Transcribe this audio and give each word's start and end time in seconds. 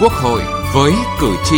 Quốc 0.00 0.12
hội 0.12 0.42
với 0.74 0.92
cử 1.20 1.36
tri. 1.44 1.56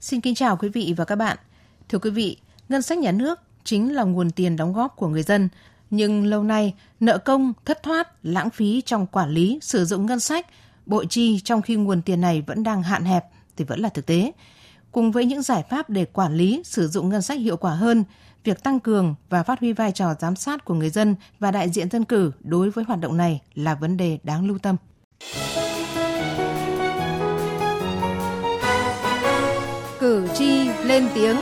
Xin 0.00 0.20
kính 0.20 0.34
chào 0.34 0.56
quý 0.56 0.68
vị 0.68 0.94
và 0.96 1.04
các 1.04 1.16
bạn. 1.16 1.36
Thưa 1.88 1.98
quý 1.98 2.10
vị, 2.10 2.36
ngân 2.68 2.82
sách 2.82 2.98
nhà 2.98 3.12
nước 3.12 3.40
chính 3.64 3.94
là 3.94 4.02
nguồn 4.02 4.30
tiền 4.30 4.56
đóng 4.56 4.72
góp 4.72 4.96
của 4.96 5.08
người 5.08 5.22
dân, 5.22 5.48
nhưng 5.90 6.26
lâu 6.26 6.42
nay 6.42 6.74
nợ 7.00 7.18
công, 7.18 7.52
thất 7.64 7.82
thoát, 7.82 8.08
lãng 8.22 8.50
phí 8.50 8.82
trong 8.86 9.06
quản 9.06 9.30
lý, 9.30 9.58
sử 9.62 9.84
dụng 9.84 10.06
ngân 10.06 10.20
sách, 10.20 10.46
bội 10.86 11.06
chi 11.10 11.40
trong 11.40 11.62
khi 11.62 11.76
nguồn 11.76 12.02
tiền 12.02 12.20
này 12.20 12.42
vẫn 12.46 12.62
đang 12.62 12.82
hạn 12.82 13.04
hẹp 13.04 13.24
thì 13.56 13.64
vẫn 13.64 13.80
là 13.80 13.88
thực 13.88 14.06
tế 14.06 14.32
cùng 14.94 15.12
với 15.12 15.24
những 15.24 15.42
giải 15.42 15.62
pháp 15.70 15.90
để 15.90 16.04
quản 16.04 16.34
lý, 16.34 16.62
sử 16.64 16.88
dụng 16.88 17.08
ngân 17.08 17.22
sách 17.22 17.38
hiệu 17.40 17.56
quả 17.56 17.74
hơn, 17.74 18.04
việc 18.44 18.62
tăng 18.62 18.80
cường 18.80 19.14
và 19.28 19.42
phát 19.42 19.60
huy 19.60 19.72
vai 19.72 19.92
trò 19.92 20.14
giám 20.20 20.36
sát 20.36 20.64
của 20.64 20.74
người 20.74 20.90
dân 20.90 21.14
và 21.38 21.50
đại 21.50 21.70
diện 21.70 21.90
dân 21.90 22.04
cử 22.04 22.32
đối 22.40 22.70
với 22.70 22.84
hoạt 22.84 23.00
động 23.00 23.16
này 23.16 23.40
là 23.54 23.74
vấn 23.74 23.96
đề 23.96 24.18
đáng 24.22 24.46
lưu 24.46 24.58
tâm. 24.58 24.76
Cử 30.00 30.28
tri 30.34 30.68
lên 30.84 31.08
tiếng 31.14 31.36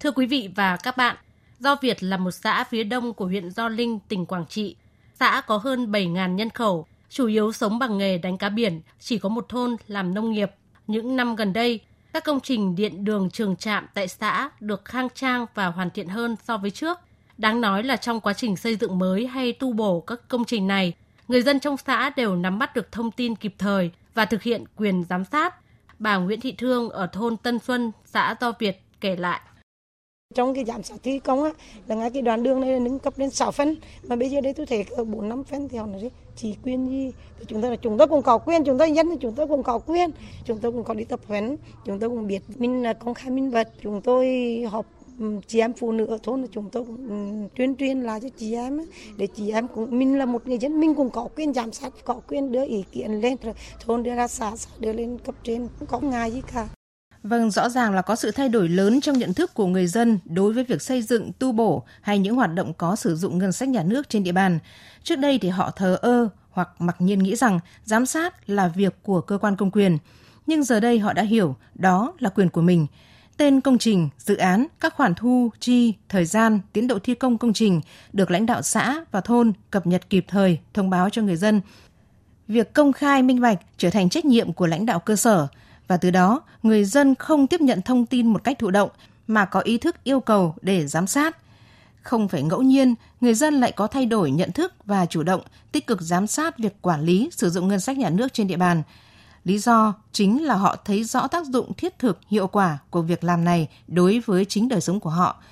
Thưa 0.00 0.10
quý 0.10 0.26
vị 0.26 0.50
và 0.56 0.76
các 0.76 0.96
bạn, 0.96 1.16
Do 1.58 1.76
Việt 1.82 2.02
là 2.02 2.16
một 2.16 2.30
xã 2.30 2.64
phía 2.64 2.84
đông 2.84 3.14
của 3.14 3.26
huyện 3.26 3.50
Do 3.50 3.68
Linh, 3.68 3.98
tỉnh 4.08 4.26
Quảng 4.26 4.46
Trị, 4.48 4.76
xã 5.20 5.42
có 5.46 5.56
hơn 5.56 5.92
7.000 5.92 6.34
nhân 6.34 6.50
khẩu, 6.50 6.86
chủ 7.10 7.26
yếu 7.26 7.52
sống 7.52 7.78
bằng 7.78 7.98
nghề 7.98 8.18
đánh 8.18 8.38
cá 8.38 8.48
biển, 8.48 8.80
chỉ 9.00 9.18
có 9.18 9.28
một 9.28 9.48
thôn 9.48 9.76
làm 9.86 10.14
nông 10.14 10.32
nghiệp. 10.32 10.50
Những 10.86 11.16
năm 11.16 11.36
gần 11.36 11.52
đây, 11.52 11.80
các 12.12 12.24
công 12.24 12.40
trình 12.40 12.76
điện 12.76 13.04
đường 13.04 13.30
trường 13.30 13.56
trạm 13.56 13.86
tại 13.94 14.08
xã 14.08 14.50
được 14.60 14.84
khang 14.84 15.08
trang 15.14 15.46
và 15.54 15.66
hoàn 15.66 15.90
thiện 15.90 16.08
hơn 16.08 16.36
so 16.44 16.56
với 16.56 16.70
trước. 16.70 16.98
Đáng 17.38 17.60
nói 17.60 17.82
là 17.82 17.96
trong 17.96 18.20
quá 18.20 18.32
trình 18.32 18.56
xây 18.56 18.76
dựng 18.76 18.98
mới 18.98 19.26
hay 19.26 19.52
tu 19.52 19.72
bổ 19.72 20.00
các 20.00 20.28
công 20.28 20.44
trình 20.44 20.66
này, 20.66 20.92
người 21.28 21.42
dân 21.42 21.60
trong 21.60 21.76
xã 21.76 22.10
đều 22.16 22.36
nắm 22.36 22.58
bắt 22.58 22.76
được 22.76 22.92
thông 22.92 23.10
tin 23.10 23.36
kịp 23.36 23.54
thời 23.58 23.90
và 24.14 24.24
thực 24.24 24.42
hiện 24.42 24.64
quyền 24.76 25.04
giám 25.04 25.24
sát. 25.24 25.54
Bà 25.98 26.16
Nguyễn 26.16 26.40
Thị 26.40 26.52
Thương 26.52 26.90
ở 26.90 27.06
thôn 27.06 27.36
Tân 27.36 27.58
Xuân, 27.58 27.92
xã 28.04 28.36
Do 28.40 28.52
Việt 28.58 28.82
kể 29.00 29.16
lại. 29.16 29.40
Trong 30.34 30.54
cái 30.54 30.64
giám 30.64 30.82
sát 30.82 30.96
thi 31.02 31.18
công 31.18 31.42
á, 31.42 31.50
là 31.86 31.94
ngay 31.94 32.10
cái 32.10 32.22
đoạn 32.22 32.42
đường 32.42 32.60
này 32.60 32.70
là 32.72 32.78
nâng 32.78 32.98
cấp 32.98 33.18
lên 33.18 33.30
6 33.30 33.50
phân, 33.50 33.76
mà 34.02 34.16
bây 34.16 34.30
giờ 34.30 34.40
đây 34.40 34.52
tôi 34.52 34.66
thấy 34.66 34.84
4 35.06 35.28
5 35.28 35.44
phân 35.44 35.68
thì 35.68 35.78
họ 35.78 35.86
nói 35.86 36.10
chỉ 36.42 36.56
quyền 36.64 36.88
gì? 36.88 37.12
Thì 37.38 37.44
chúng 37.48 37.62
tôi 37.62 37.70
là 37.70 37.76
chúng 37.76 37.98
tôi 37.98 38.08
cũng 38.08 38.22
có 38.22 38.38
quyền 38.38 38.64
chúng 38.64 38.78
tôi 38.78 38.92
dân 38.92 39.10
thì 39.10 39.16
chúng 39.20 39.34
tôi 39.34 39.46
cũng 39.46 39.62
có 39.62 39.78
quyền 39.78 40.10
chúng 40.44 40.58
tôi 40.58 40.72
cũng 40.72 40.84
có 40.84 40.94
đi 40.94 41.04
tập 41.04 41.20
huấn, 41.26 41.56
chúng 41.84 41.98
tôi 41.98 42.10
cũng 42.10 42.26
biết 42.26 42.42
mình 42.56 42.82
là 42.82 42.92
công 42.92 43.14
khai 43.14 43.30
minh 43.30 43.50
vật. 43.50 43.68
Chúng 43.82 44.00
tôi 44.00 44.26
họp 44.70 44.86
chị 45.46 45.60
em 45.60 45.72
phụ 45.72 45.92
nữ 45.92 46.06
ở 46.06 46.18
thôn 46.22 46.46
chúng 46.52 46.70
tôi 46.70 46.84
cũng 46.84 47.48
tuyên 47.56 47.76
truyền 47.76 48.00
lại 48.00 48.20
cho 48.22 48.28
chị 48.36 48.54
em 48.54 48.80
để 49.16 49.26
chị 49.26 49.50
em 49.50 49.68
cũng, 49.68 49.98
mình 49.98 50.18
là 50.18 50.24
một 50.24 50.46
người 50.46 50.58
dân, 50.58 50.80
mình 50.80 50.94
cũng 50.94 51.10
có 51.10 51.28
quyền 51.36 51.52
giám 51.52 51.72
sát, 51.72 51.92
có 52.04 52.20
quyền 52.28 52.52
đưa 52.52 52.66
ý 52.66 52.84
kiến 52.92 53.20
lên 53.20 53.36
rồi 53.42 53.54
thôn, 53.86 54.02
đưa 54.02 54.14
ra 54.14 54.28
xã 54.28 54.56
xã 54.56 54.70
đưa 54.78 54.92
lên 54.92 55.18
cấp 55.18 55.34
trên, 55.44 55.68
không 55.78 55.88
có 55.88 56.00
ngại 56.00 56.30
gì 56.30 56.42
cả. 56.52 56.68
Vâng, 57.22 57.50
rõ 57.50 57.68
ràng 57.68 57.94
là 57.94 58.02
có 58.02 58.16
sự 58.16 58.30
thay 58.30 58.48
đổi 58.48 58.68
lớn 58.68 59.00
trong 59.00 59.18
nhận 59.18 59.34
thức 59.34 59.54
của 59.54 59.66
người 59.66 59.86
dân 59.86 60.18
đối 60.24 60.52
với 60.52 60.64
việc 60.64 60.82
xây 60.82 61.02
dựng, 61.02 61.32
tu 61.38 61.52
bổ 61.52 61.82
hay 62.00 62.18
những 62.18 62.36
hoạt 62.36 62.54
động 62.54 62.72
có 62.74 62.96
sử 62.96 63.16
dụng 63.16 63.38
ngân 63.38 63.52
sách 63.52 63.68
nhà 63.68 63.82
nước 63.82 64.08
trên 64.08 64.24
địa 64.24 64.32
bàn. 64.32 64.58
Trước 65.02 65.16
đây 65.16 65.38
thì 65.38 65.48
họ 65.48 65.70
thờ 65.70 65.98
ơ 66.02 66.28
hoặc 66.50 66.68
mặc 66.78 66.96
nhiên 66.98 67.18
nghĩ 67.18 67.36
rằng 67.36 67.60
giám 67.84 68.06
sát 68.06 68.50
là 68.50 68.68
việc 68.68 68.94
của 69.02 69.20
cơ 69.20 69.38
quan 69.38 69.56
công 69.56 69.70
quyền. 69.70 69.98
Nhưng 70.46 70.64
giờ 70.64 70.80
đây 70.80 70.98
họ 70.98 71.12
đã 71.12 71.22
hiểu 71.22 71.56
đó 71.74 72.12
là 72.18 72.28
quyền 72.28 72.48
của 72.48 72.60
mình. 72.60 72.86
Tên 73.36 73.60
công 73.60 73.78
trình, 73.78 74.08
dự 74.18 74.36
án, 74.36 74.66
các 74.80 74.94
khoản 74.94 75.14
thu, 75.14 75.50
chi, 75.60 75.94
thời 76.08 76.24
gian, 76.24 76.60
tiến 76.72 76.86
độ 76.86 76.98
thi 76.98 77.14
công 77.14 77.38
công 77.38 77.52
trình 77.52 77.80
được 78.12 78.30
lãnh 78.30 78.46
đạo 78.46 78.62
xã 78.62 79.04
và 79.10 79.20
thôn 79.20 79.52
cập 79.70 79.86
nhật 79.86 80.10
kịp 80.10 80.24
thời, 80.28 80.58
thông 80.74 80.90
báo 80.90 81.10
cho 81.10 81.22
người 81.22 81.36
dân. 81.36 81.60
Việc 82.48 82.72
công 82.74 82.92
khai 82.92 83.22
minh 83.22 83.40
bạch 83.40 83.58
trở 83.76 83.90
thành 83.90 84.08
trách 84.08 84.24
nhiệm 84.24 84.52
của 84.52 84.66
lãnh 84.66 84.86
đạo 84.86 84.98
cơ 84.98 85.16
sở– 85.16 85.48
và 85.90 85.96
từ 85.96 86.10
đó 86.10 86.42
người 86.62 86.84
dân 86.84 87.14
không 87.14 87.46
tiếp 87.46 87.60
nhận 87.60 87.82
thông 87.82 88.06
tin 88.06 88.26
một 88.26 88.44
cách 88.44 88.58
thụ 88.58 88.70
động 88.70 88.90
mà 89.26 89.44
có 89.44 89.60
ý 89.60 89.78
thức 89.78 90.04
yêu 90.04 90.20
cầu 90.20 90.54
để 90.62 90.86
giám 90.86 91.06
sát. 91.06 91.36
Không 92.02 92.28
phải 92.28 92.42
ngẫu 92.42 92.62
nhiên, 92.62 92.94
người 93.20 93.34
dân 93.34 93.54
lại 93.54 93.72
có 93.72 93.86
thay 93.86 94.06
đổi 94.06 94.30
nhận 94.30 94.52
thức 94.52 94.74
và 94.84 95.06
chủ 95.06 95.22
động 95.22 95.40
tích 95.72 95.86
cực 95.86 96.00
giám 96.00 96.26
sát 96.26 96.58
việc 96.58 96.82
quản 96.82 97.02
lý 97.02 97.28
sử 97.32 97.50
dụng 97.50 97.68
ngân 97.68 97.80
sách 97.80 97.98
nhà 97.98 98.10
nước 98.10 98.32
trên 98.32 98.46
địa 98.46 98.56
bàn. 98.56 98.82
Lý 99.44 99.58
do 99.58 99.94
chính 100.12 100.44
là 100.44 100.54
họ 100.54 100.76
thấy 100.84 101.04
rõ 101.04 101.26
tác 101.26 101.46
dụng 101.46 101.74
thiết 101.74 101.98
thực, 101.98 102.18
hiệu 102.28 102.46
quả 102.46 102.78
của 102.90 103.02
việc 103.02 103.24
làm 103.24 103.44
này 103.44 103.68
đối 103.88 104.22
với 104.26 104.44
chính 104.44 104.68
đời 104.68 104.80
sống 104.80 105.00
của 105.00 105.10
họ. 105.10 105.42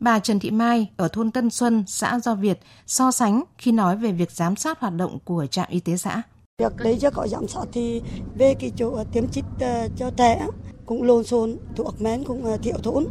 Bà 0.00 0.18
Trần 0.18 0.38
Thị 0.38 0.50
Mai 0.50 0.90
ở 0.96 1.08
thôn 1.08 1.30
Tân 1.30 1.50
Xuân, 1.50 1.84
xã 1.86 2.18
Do 2.20 2.34
Việt 2.34 2.60
so 2.86 3.10
sánh 3.10 3.44
khi 3.58 3.72
nói 3.72 3.96
về 3.96 4.12
việc 4.12 4.30
giám 4.30 4.56
sát 4.56 4.80
hoạt 4.80 4.94
động 4.94 5.18
của 5.24 5.46
trạm 5.46 5.66
y 5.70 5.80
tế 5.80 5.96
xã. 5.96 6.22
Việc 6.62 6.76
đấy 6.76 6.98
chưa 7.00 7.10
có 7.10 7.26
giám 7.26 7.48
sát 7.48 7.64
thì 7.72 8.02
về 8.38 8.54
cái 8.54 8.72
chỗ 8.76 8.92
ờ, 8.92 9.04
tiêm 9.12 9.28
chích 9.28 9.44
ờ, 9.60 9.88
cho 9.96 10.10
trẻ 10.16 10.46
cũng 10.86 11.02
lộn 11.02 11.24
xộn, 11.24 11.56
thuốc 11.76 12.00
men 12.00 12.24
cũng 12.24 12.44
ờ, 12.44 12.58
thốn. 12.82 13.06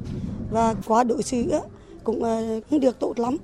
Và 0.51 0.75
quá 0.87 1.03
đối 1.03 1.23
xử 1.23 1.51
cũng 2.03 2.23
ờ, 2.23 2.61
không 2.69 2.79
được 2.79 2.99
tốt 2.99 3.19
lắm. 3.19 3.37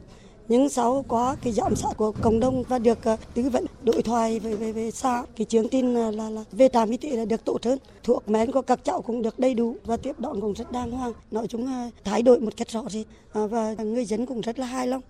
Nhưng 0.47 0.69
sau 0.69 1.05
quá 1.07 1.35
cái 1.43 1.53
giám 1.53 1.75
sát 1.75 1.97
của 1.97 2.11
cộng 2.21 2.39
đồng 2.39 2.63
và 2.63 2.79
được 2.79 2.97
tư 3.33 3.49
vấn 3.49 3.65
đối 3.83 4.01
thoại 4.01 4.39
về 4.39 4.55
về 4.55 4.71
về 4.71 4.91
xã 4.91 5.23
cái 5.35 5.45
chương 5.45 5.69
tin 5.69 5.93
là, 5.93 6.11
là, 6.11 6.29
là 6.29 6.43
về 6.51 6.69
trạm 6.73 6.89
y 6.89 6.97
tế 6.97 7.09
là 7.09 7.25
được 7.25 7.45
tốt 7.45 7.57
hơn. 7.65 7.79
Thuốc 8.03 8.29
men 8.29 8.51
của 8.51 8.61
các 8.61 8.79
cháu 8.83 9.01
cũng 9.01 9.21
được 9.21 9.39
đầy 9.39 9.53
đủ 9.53 9.75
và 9.85 9.97
tiếp 9.97 10.19
đón 10.19 10.41
cũng 10.41 10.53
rất 10.53 10.71
đàng 10.71 10.91
hoàng. 10.91 11.13
Nói 11.31 11.47
chung 11.47 11.67
thay 12.03 12.21
đổi 12.21 12.39
một 12.39 12.53
cách 12.57 12.69
rõ 12.69 12.83
rệt 12.89 13.05
và 13.33 13.73
người 13.73 14.05
dân 14.05 14.25
cũng 14.25 14.41
rất 14.41 14.59
là 14.59 14.65
hài 14.65 14.87
lòng. 14.87 15.01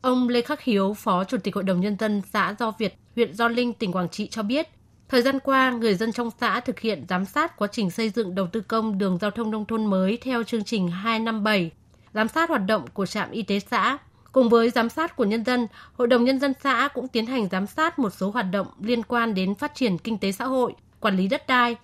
Ông 0.00 0.28
Lê 0.28 0.42
Khắc 0.42 0.62
Hiếu, 0.62 0.94
Phó 0.94 1.24
Chủ 1.24 1.36
tịch 1.38 1.54
Hội 1.54 1.64
đồng 1.64 1.80
Nhân 1.80 1.96
dân 1.98 2.22
xã 2.32 2.54
Do 2.58 2.70
Việt, 2.70 2.94
huyện 3.14 3.34
Do 3.34 3.48
Linh, 3.48 3.72
tỉnh 3.72 3.92
Quảng 3.92 4.08
Trị 4.08 4.28
cho 4.28 4.42
biết, 4.42 4.68
thời 5.08 5.22
gian 5.22 5.38
qua, 5.40 5.70
người 5.70 5.94
dân 5.94 6.12
trong 6.12 6.30
xã 6.40 6.60
thực 6.60 6.80
hiện 6.80 7.04
giám 7.08 7.24
sát 7.24 7.56
quá 7.56 7.68
trình 7.72 7.90
xây 7.90 8.10
dựng 8.10 8.34
đầu 8.34 8.46
tư 8.46 8.60
công 8.60 8.98
đường 8.98 9.18
giao 9.20 9.30
thông 9.30 9.50
nông 9.50 9.64
thôn 9.64 9.86
mới 9.86 10.18
theo 10.22 10.42
chương 10.42 10.64
trình 10.64 10.88
257, 10.88 11.70
giám 12.14 12.28
sát 12.28 12.48
hoạt 12.48 12.62
động 12.66 12.84
của 12.94 13.06
trạm 13.06 13.30
y 13.30 13.42
tế 13.42 13.60
xã. 13.60 13.98
Cùng 14.32 14.48
với 14.48 14.70
giám 14.70 14.88
sát 14.88 15.16
của 15.16 15.24
nhân 15.24 15.44
dân, 15.44 15.66
Hội 15.92 16.08
đồng 16.08 16.24
Nhân 16.24 16.40
dân 16.40 16.52
xã 16.62 16.88
cũng 16.94 17.08
tiến 17.08 17.26
hành 17.26 17.48
giám 17.48 17.66
sát 17.66 17.98
một 17.98 18.10
số 18.10 18.30
hoạt 18.30 18.46
động 18.52 18.66
liên 18.82 19.02
quan 19.02 19.34
đến 19.34 19.54
phát 19.54 19.74
triển 19.74 19.98
kinh 19.98 20.18
tế 20.18 20.32
xã 20.32 20.44
hội, 20.44 20.72
quản 21.00 21.16
lý 21.16 21.28
đất 21.28 21.46
đai, 21.46 21.76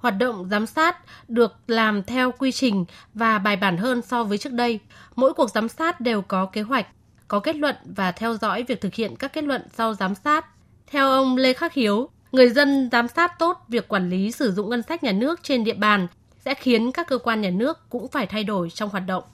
Hoạt 0.00 0.14
động 0.18 0.48
giám 0.50 0.66
sát 0.66 0.96
được 1.28 1.56
làm 1.66 2.02
theo 2.02 2.32
quy 2.32 2.52
trình 2.52 2.84
và 3.14 3.38
bài 3.38 3.56
bản 3.56 3.76
hơn 3.76 4.02
so 4.02 4.24
với 4.24 4.38
trước 4.38 4.52
đây. 4.52 4.80
Mỗi 5.16 5.34
cuộc 5.34 5.50
giám 5.50 5.68
sát 5.68 6.00
đều 6.00 6.22
có 6.22 6.46
kế 6.46 6.62
hoạch, 6.62 6.86
có 7.30 7.40
kết 7.40 7.56
luận 7.56 7.76
và 7.84 8.12
theo 8.12 8.34
dõi 8.34 8.62
việc 8.62 8.80
thực 8.80 8.94
hiện 8.94 9.16
các 9.16 9.32
kết 9.32 9.44
luận 9.44 9.62
sau 9.74 9.94
giám 9.94 10.14
sát. 10.14 10.46
Theo 10.86 11.10
ông 11.10 11.36
Lê 11.36 11.52
Khắc 11.52 11.74
Hiếu, 11.74 12.08
người 12.32 12.48
dân 12.48 12.88
giám 12.92 13.08
sát 13.08 13.38
tốt 13.38 13.56
việc 13.68 13.88
quản 13.88 14.10
lý 14.10 14.32
sử 14.32 14.52
dụng 14.52 14.70
ngân 14.70 14.82
sách 14.82 15.04
nhà 15.04 15.12
nước 15.12 15.42
trên 15.42 15.64
địa 15.64 15.74
bàn 15.74 16.06
sẽ 16.44 16.54
khiến 16.54 16.92
các 16.92 17.08
cơ 17.08 17.18
quan 17.18 17.40
nhà 17.40 17.50
nước 17.50 17.78
cũng 17.90 18.08
phải 18.08 18.26
thay 18.26 18.44
đổi 18.44 18.70
trong 18.70 18.88
hoạt 18.88 19.06
động. 19.06 19.24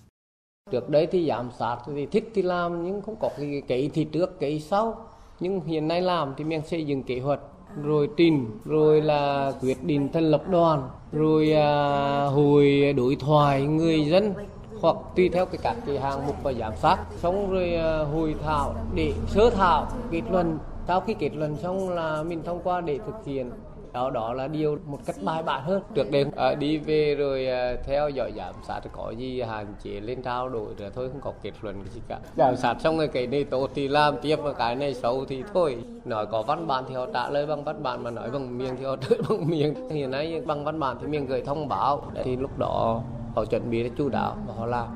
Trước 0.70 0.88
đây 0.88 1.06
thì 1.06 1.26
giám 1.28 1.50
sát 1.58 1.76
thì 1.86 2.06
thích 2.06 2.30
thì 2.34 2.42
làm 2.42 2.84
nhưng 2.84 3.02
không 3.02 3.16
có 3.20 3.30
cái 3.36 3.62
kỹ 3.68 3.90
thì 3.94 4.04
trước 4.04 4.40
kỹ 4.40 4.60
sau. 4.60 5.08
Nhưng 5.40 5.60
hiện 5.60 5.88
nay 5.88 6.02
làm 6.02 6.34
thì 6.36 6.44
mình 6.44 6.62
xây 6.66 6.84
dựng 6.84 7.02
kế 7.02 7.20
hoạch 7.20 7.40
rồi 7.82 8.08
trình 8.16 8.46
rồi 8.64 9.00
là 9.00 9.52
quyết 9.60 9.84
định 9.84 10.08
thành 10.12 10.30
lập 10.30 10.42
đoàn 10.48 10.88
rồi 11.12 11.52
à, 11.52 12.24
hồi 12.24 12.94
đối 12.96 13.16
thoại 13.16 13.62
người 13.62 14.04
dân 14.04 14.34
hoặc 14.80 14.96
tùy 15.16 15.28
theo 15.28 15.46
cái 15.46 15.58
các 15.62 15.76
cái 15.86 15.98
hàng 15.98 16.26
mục 16.26 16.36
và 16.42 16.52
giám 16.52 16.72
sát. 16.76 16.96
Xong 17.16 17.50
rồi 17.50 17.78
uh, 18.02 18.14
hội 18.14 18.34
thảo 18.44 18.74
để 18.94 19.12
sơ 19.26 19.50
thảo 19.50 19.86
kết 20.10 20.22
luận. 20.30 20.58
Sau 20.86 21.00
khi 21.00 21.14
kết 21.14 21.30
luận 21.34 21.56
xong 21.56 21.90
là 21.90 22.22
mình 22.22 22.42
thông 22.44 22.60
qua 22.64 22.80
để 22.80 22.98
thực 23.06 23.24
hiện. 23.24 23.50
Đó 23.92 24.10
đó 24.10 24.32
là 24.32 24.48
điều 24.48 24.78
một 24.86 24.98
cách 25.06 25.16
bài 25.22 25.42
bản 25.42 25.62
hơn. 25.64 25.82
Trước 25.94 26.10
đây 26.10 26.26
à, 26.36 26.54
đi 26.54 26.78
về 26.78 27.14
rồi 27.14 27.46
à, 27.46 27.74
theo 27.86 28.08
dõi 28.08 28.32
giám 28.36 28.54
sát 28.68 28.80
có 28.92 29.10
gì 29.10 29.42
hạn 29.42 29.66
chế 29.82 29.90
lên 29.90 30.22
trao 30.22 30.48
đổi 30.48 30.66
rồi 30.78 30.90
thôi 30.94 31.08
không 31.12 31.20
có 31.20 31.32
kết 31.42 31.52
luận 31.62 31.76
cái 31.84 31.94
gì 31.94 32.00
cả. 32.08 32.18
Giám 32.36 32.56
sát 32.56 32.76
xong 32.80 32.98
rồi 32.98 33.08
cái 33.08 33.26
này 33.26 33.44
tốt 33.44 33.70
thì 33.74 33.88
làm 33.88 34.14
tiếp 34.22 34.36
và 34.42 34.52
cái 34.52 34.76
này 34.76 34.94
xấu 34.94 35.24
thì 35.24 35.42
thôi. 35.54 35.78
Nói 36.04 36.26
có 36.26 36.42
văn 36.42 36.66
bản 36.66 36.84
thì 36.88 36.94
họ 36.94 37.06
trả 37.14 37.30
lời 37.30 37.46
bằng 37.46 37.64
văn 37.64 37.82
bản 37.82 38.02
mà 38.02 38.10
nói 38.10 38.30
bằng 38.30 38.58
miệng 38.58 38.76
thì 38.78 38.84
họ 38.84 38.96
trả 39.10 39.16
bằng 39.28 39.48
miệng. 39.48 39.90
Hiện 39.90 40.10
nay 40.10 40.42
bằng 40.46 40.64
văn 40.64 40.80
bản 40.80 40.96
thì 41.00 41.06
mình 41.06 41.26
gửi 41.26 41.42
thông 41.42 41.68
báo. 41.68 42.02
Thì 42.24 42.36
lúc 42.36 42.58
đó 42.58 43.02
họ 43.36 43.44
chuẩn 43.44 43.70
bị 43.70 43.90
chú 43.98 44.08
đáo 44.08 44.38
và 44.46 44.54
họ 44.54 44.66
làm 44.66 44.88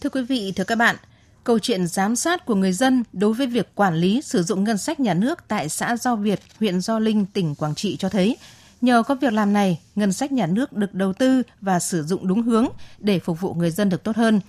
Thưa 0.00 0.10
quý 0.10 0.22
vị, 0.22 0.52
thưa 0.56 0.64
các 0.64 0.78
bạn, 0.78 0.96
câu 1.44 1.58
chuyện 1.58 1.86
giám 1.86 2.16
sát 2.16 2.46
của 2.46 2.54
người 2.54 2.72
dân 2.72 3.04
đối 3.12 3.32
với 3.32 3.46
việc 3.46 3.74
quản 3.74 3.94
lý 3.94 4.22
sử 4.22 4.42
dụng 4.42 4.64
ngân 4.64 4.78
sách 4.78 5.00
nhà 5.00 5.14
nước 5.14 5.38
tại 5.48 5.68
xã 5.68 5.96
Do 5.96 6.16
Việt, 6.16 6.40
huyện 6.60 6.80
Do 6.80 6.98
Linh, 6.98 7.26
tỉnh 7.26 7.54
Quảng 7.54 7.74
Trị 7.74 7.96
cho 7.96 8.08
thấy, 8.08 8.36
nhờ 8.80 9.02
có 9.02 9.14
việc 9.14 9.32
làm 9.32 9.52
này, 9.52 9.80
ngân 9.94 10.12
sách 10.12 10.32
nhà 10.32 10.46
nước 10.46 10.72
được 10.72 10.94
đầu 10.94 11.12
tư 11.12 11.42
và 11.60 11.78
sử 11.80 12.02
dụng 12.02 12.28
đúng 12.28 12.42
hướng 12.42 12.66
để 12.98 13.18
phục 13.18 13.40
vụ 13.40 13.54
người 13.54 13.70
dân 13.70 13.88
được 13.88 14.04
tốt 14.04 14.16
hơn. 14.16 14.40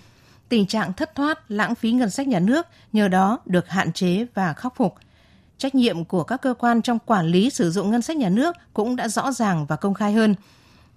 tình 0.49 0.65
trạng 0.65 0.93
thất 0.93 1.15
thoát, 1.15 1.51
lãng 1.51 1.75
phí 1.75 1.91
ngân 1.91 2.09
sách 2.09 2.27
nhà 2.27 2.39
nước 2.39 2.67
nhờ 2.93 3.07
đó 3.07 3.39
được 3.45 3.69
hạn 3.69 3.93
chế 3.93 4.25
và 4.33 4.53
khắc 4.53 4.75
phục. 4.75 4.95
Trách 5.61 5.75
nhiệm 5.75 6.05
của 6.05 6.23
các 6.23 6.41
cơ 6.41 6.53
quan 6.53 6.81
trong 6.81 6.99
quản 7.05 7.27
lý 7.27 7.49
sử 7.49 7.71
dụng 7.71 7.91
ngân 7.91 8.01
sách 8.01 8.17
nhà 8.17 8.29
nước 8.29 8.55
cũng 8.73 8.95
đã 8.95 9.07
rõ 9.07 9.31
ràng 9.31 9.65
và 9.65 9.75
công 9.75 9.93
khai 9.93 10.13
hơn. 10.13 10.35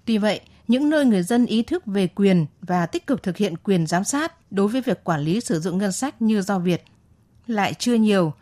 Tuy 0.05 0.17
vậy, 0.17 0.39
những 0.67 0.89
nơi 0.89 1.05
người 1.05 1.23
dân 1.23 1.45
ý 1.45 1.63
thức 1.63 1.85
về 1.85 2.07
quyền 2.07 2.45
và 2.61 2.85
tích 2.85 3.07
cực 3.07 3.23
thực 3.23 3.37
hiện 3.37 3.57
quyền 3.63 3.87
giám 3.87 4.03
sát 4.03 4.51
đối 4.51 4.67
với 4.67 4.81
việc 4.81 5.03
quản 5.03 5.21
lý 5.21 5.41
sử 5.41 5.59
dụng 5.59 5.77
ngân 5.77 5.91
sách 5.91 6.21
như 6.21 6.41
do 6.41 6.59
Việt 6.59 6.83
lại 7.47 7.73
chưa 7.73 7.93
nhiều. 7.93 8.33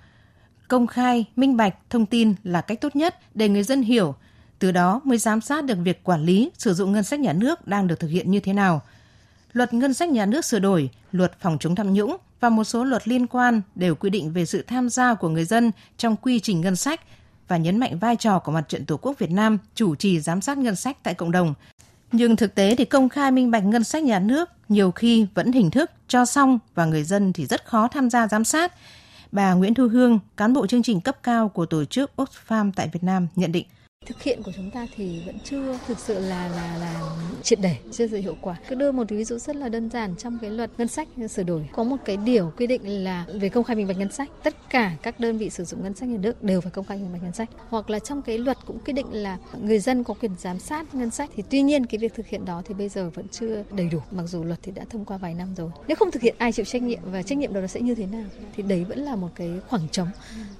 Công 0.67 0.87
khai, 0.87 1.25
minh 1.35 1.57
bạch 1.57 1.75
thông 1.89 2.05
tin 2.05 2.35
là 2.43 2.61
cách 2.61 2.81
tốt 2.81 2.95
nhất 2.95 3.15
để 3.35 3.49
người 3.49 3.63
dân 3.63 3.81
hiểu, 3.81 4.15
từ 4.59 4.71
đó 4.71 5.01
mới 5.03 5.17
giám 5.17 5.41
sát 5.41 5.65
được 5.65 5.77
việc 5.83 6.03
quản 6.03 6.25
lý 6.25 6.51
sử 6.57 6.73
dụng 6.73 6.91
ngân 6.91 7.03
sách 7.03 7.19
nhà 7.19 7.33
nước 7.33 7.67
đang 7.67 7.87
được 7.87 7.99
thực 7.99 8.07
hiện 8.07 8.31
như 8.31 8.39
thế 8.39 8.53
nào. 8.53 8.81
Luật 9.53 9.73
ngân 9.73 9.93
sách 9.93 10.09
nhà 10.09 10.25
nước 10.25 10.45
sửa 10.45 10.59
đổi, 10.59 10.89
luật 11.11 11.31
phòng 11.39 11.57
chống 11.59 11.75
tham 11.75 11.93
nhũng 11.93 12.17
và 12.43 12.49
một 12.49 12.63
số 12.63 12.83
luật 12.83 13.07
liên 13.07 13.27
quan 13.27 13.61
đều 13.75 13.95
quy 13.95 14.09
định 14.09 14.33
về 14.33 14.45
sự 14.45 14.63
tham 14.67 14.89
gia 14.89 15.13
của 15.13 15.29
người 15.29 15.45
dân 15.45 15.71
trong 15.97 16.15
quy 16.15 16.39
trình 16.39 16.61
ngân 16.61 16.75
sách 16.75 17.01
và 17.47 17.57
nhấn 17.57 17.77
mạnh 17.77 17.97
vai 17.99 18.15
trò 18.15 18.39
của 18.39 18.51
Mặt 18.51 18.65
trận 18.69 18.85
Tổ 18.85 18.97
quốc 18.97 19.19
Việt 19.19 19.31
Nam 19.31 19.57
chủ 19.75 19.95
trì 19.95 20.19
giám 20.19 20.41
sát 20.41 20.57
ngân 20.57 20.75
sách 20.75 20.97
tại 21.03 21.13
cộng 21.13 21.31
đồng. 21.31 21.53
Nhưng 22.11 22.35
thực 22.35 22.55
tế 22.55 22.75
thì 22.75 22.85
công 22.85 23.09
khai 23.09 23.31
minh 23.31 23.51
bạch 23.51 23.63
ngân 23.65 23.83
sách 23.83 24.03
nhà 24.03 24.19
nước 24.19 24.49
nhiều 24.69 24.91
khi 24.91 25.27
vẫn 25.33 25.51
hình 25.51 25.71
thức 25.71 25.91
cho 26.07 26.25
xong 26.25 26.59
và 26.75 26.85
người 26.85 27.03
dân 27.03 27.33
thì 27.33 27.45
rất 27.45 27.65
khó 27.65 27.87
tham 27.87 28.09
gia 28.09 28.27
giám 28.27 28.43
sát. 28.43 28.73
Bà 29.31 29.53
Nguyễn 29.53 29.73
Thu 29.73 29.87
Hương, 29.87 30.19
cán 30.37 30.53
bộ 30.53 30.67
chương 30.67 30.83
trình 30.83 31.01
cấp 31.01 31.17
cao 31.23 31.49
của 31.49 31.65
tổ 31.65 31.85
chức 31.85 32.11
Oxfam 32.17 32.71
tại 32.75 32.89
Việt 32.93 33.03
Nam 33.03 33.27
nhận 33.35 33.51
định 33.51 33.65
thực 34.05 34.23
hiện 34.23 34.43
của 34.43 34.51
chúng 34.55 34.71
ta 34.71 34.87
thì 34.95 35.21
vẫn 35.25 35.39
chưa 35.43 35.79
thực 35.87 35.99
sự 35.99 36.19
là 36.19 36.47
là 36.47 36.77
là 36.77 37.01
triệt 37.43 37.59
để, 37.61 37.75
chưa 37.91 38.07
sự 38.07 38.17
hiệu 38.17 38.37
quả. 38.41 38.55
Cứ 38.69 38.75
đưa 38.75 38.91
một 38.91 39.09
ví 39.09 39.23
dụ 39.23 39.37
rất 39.37 39.55
là 39.55 39.69
đơn 39.69 39.89
giản 39.89 40.15
trong 40.15 40.37
cái 40.41 40.49
luật 40.49 40.69
ngân 40.77 40.87
sách 40.87 41.07
sửa 41.29 41.43
đổi. 41.43 41.69
Có 41.73 41.83
một 41.83 41.97
cái 42.05 42.17
điều 42.17 42.51
quy 42.57 42.67
định 42.67 43.03
là 43.03 43.25
về 43.33 43.49
công 43.49 43.63
khai 43.63 43.75
minh 43.75 43.87
bạch 43.87 43.97
ngân 43.97 44.11
sách, 44.11 44.29
tất 44.43 44.69
cả 44.69 44.95
các 45.01 45.19
đơn 45.19 45.37
vị 45.37 45.49
sử 45.49 45.63
dụng 45.63 45.83
ngân 45.83 45.93
sách 45.93 46.09
nhà 46.09 46.17
nước 46.17 46.43
đều 46.43 46.61
phải 46.61 46.71
công 46.71 46.85
khai 46.85 46.97
minh 46.97 47.13
bạch 47.13 47.23
ngân 47.23 47.33
sách. 47.33 47.49
Hoặc 47.69 47.89
là 47.89 47.99
trong 47.99 48.21
cái 48.21 48.37
luật 48.37 48.57
cũng 48.65 48.79
quy 48.79 48.93
định 48.93 49.07
là 49.11 49.37
người 49.61 49.79
dân 49.79 50.03
có 50.03 50.13
quyền 50.13 50.31
giám 50.39 50.59
sát 50.59 50.95
ngân 50.95 51.11
sách. 51.11 51.29
Thì 51.35 51.43
tuy 51.49 51.61
nhiên 51.61 51.85
cái 51.85 51.97
việc 51.99 52.13
thực 52.15 52.27
hiện 52.27 52.45
đó 52.45 52.61
thì 52.65 52.73
bây 52.73 52.89
giờ 52.89 53.09
vẫn 53.09 53.27
chưa 53.27 53.63
đầy 53.71 53.89
đủ, 53.91 53.99
mặc 54.11 54.23
dù 54.23 54.43
luật 54.43 54.59
thì 54.63 54.71
đã 54.71 54.83
thông 54.89 55.05
qua 55.05 55.17
vài 55.17 55.33
năm 55.33 55.55
rồi. 55.55 55.71
Nếu 55.87 55.95
không 55.95 56.11
thực 56.11 56.21
hiện, 56.21 56.35
ai 56.37 56.51
chịu 56.51 56.65
trách 56.65 56.81
nhiệm 56.81 56.99
và 57.11 57.23
trách 57.23 57.37
nhiệm 57.37 57.53
đó 57.53 57.67
sẽ 57.67 57.81
như 57.81 57.95
thế 57.95 58.05
nào? 58.05 58.25
Thì 58.55 58.63
đấy 58.63 58.83
vẫn 58.83 58.99
là 58.99 59.15
một 59.15 59.29
cái 59.35 59.51
khoảng 59.67 59.89
trống 59.91 60.07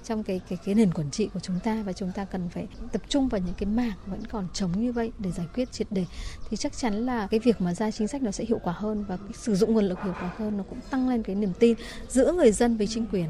trong 0.03 0.23
cái 0.23 0.41
cái 0.49 0.59
cái 0.65 0.75
nền 0.75 0.93
quản 0.93 1.11
trị 1.11 1.29
của 1.33 1.39
chúng 1.39 1.59
ta 1.63 1.83
và 1.85 1.93
chúng 1.93 2.11
ta 2.15 2.25
cần 2.25 2.49
phải 2.49 2.67
tập 2.91 3.01
trung 3.09 3.29
và 3.33 3.39
những 3.39 3.55
cái 3.57 3.69
mảng 3.69 3.93
vẫn 4.05 4.25
còn 4.25 4.47
trống 4.53 4.71
như 4.77 4.91
vậy 4.91 5.11
để 5.19 5.31
giải 5.31 5.47
quyết 5.55 5.71
triệt 5.71 5.87
đề 5.91 6.05
thì 6.49 6.57
chắc 6.57 6.77
chắn 6.77 7.05
là 7.05 7.27
cái 7.27 7.39
việc 7.39 7.61
mà 7.61 7.73
ra 7.73 7.91
chính 7.91 8.07
sách 8.07 8.23
nó 8.23 8.31
sẽ 8.31 8.45
hiệu 8.45 8.59
quả 8.63 8.73
hơn 8.77 9.05
và 9.07 9.17
cái 9.17 9.33
sử 9.33 9.55
dụng 9.55 9.73
nguồn 9.73 9.85
lực 9.85 10.03
hiệu 10.03 10.13
quả 10.21 10.31
hơn 10.37 10.57
nó 10.57 10.63
cũng 10.69 10.79
tăng 10.89 11.09
lên 11.09 11.23
cái 11.23 11.35
niềm 11.35 11.53
tin 11.59 11.77
giữa 12.07 12.33
người 12.33 12.51
dân 12.51 12.77
với 12.77 12.87
chính 12.87 13.05
quyền. 13.11 13.27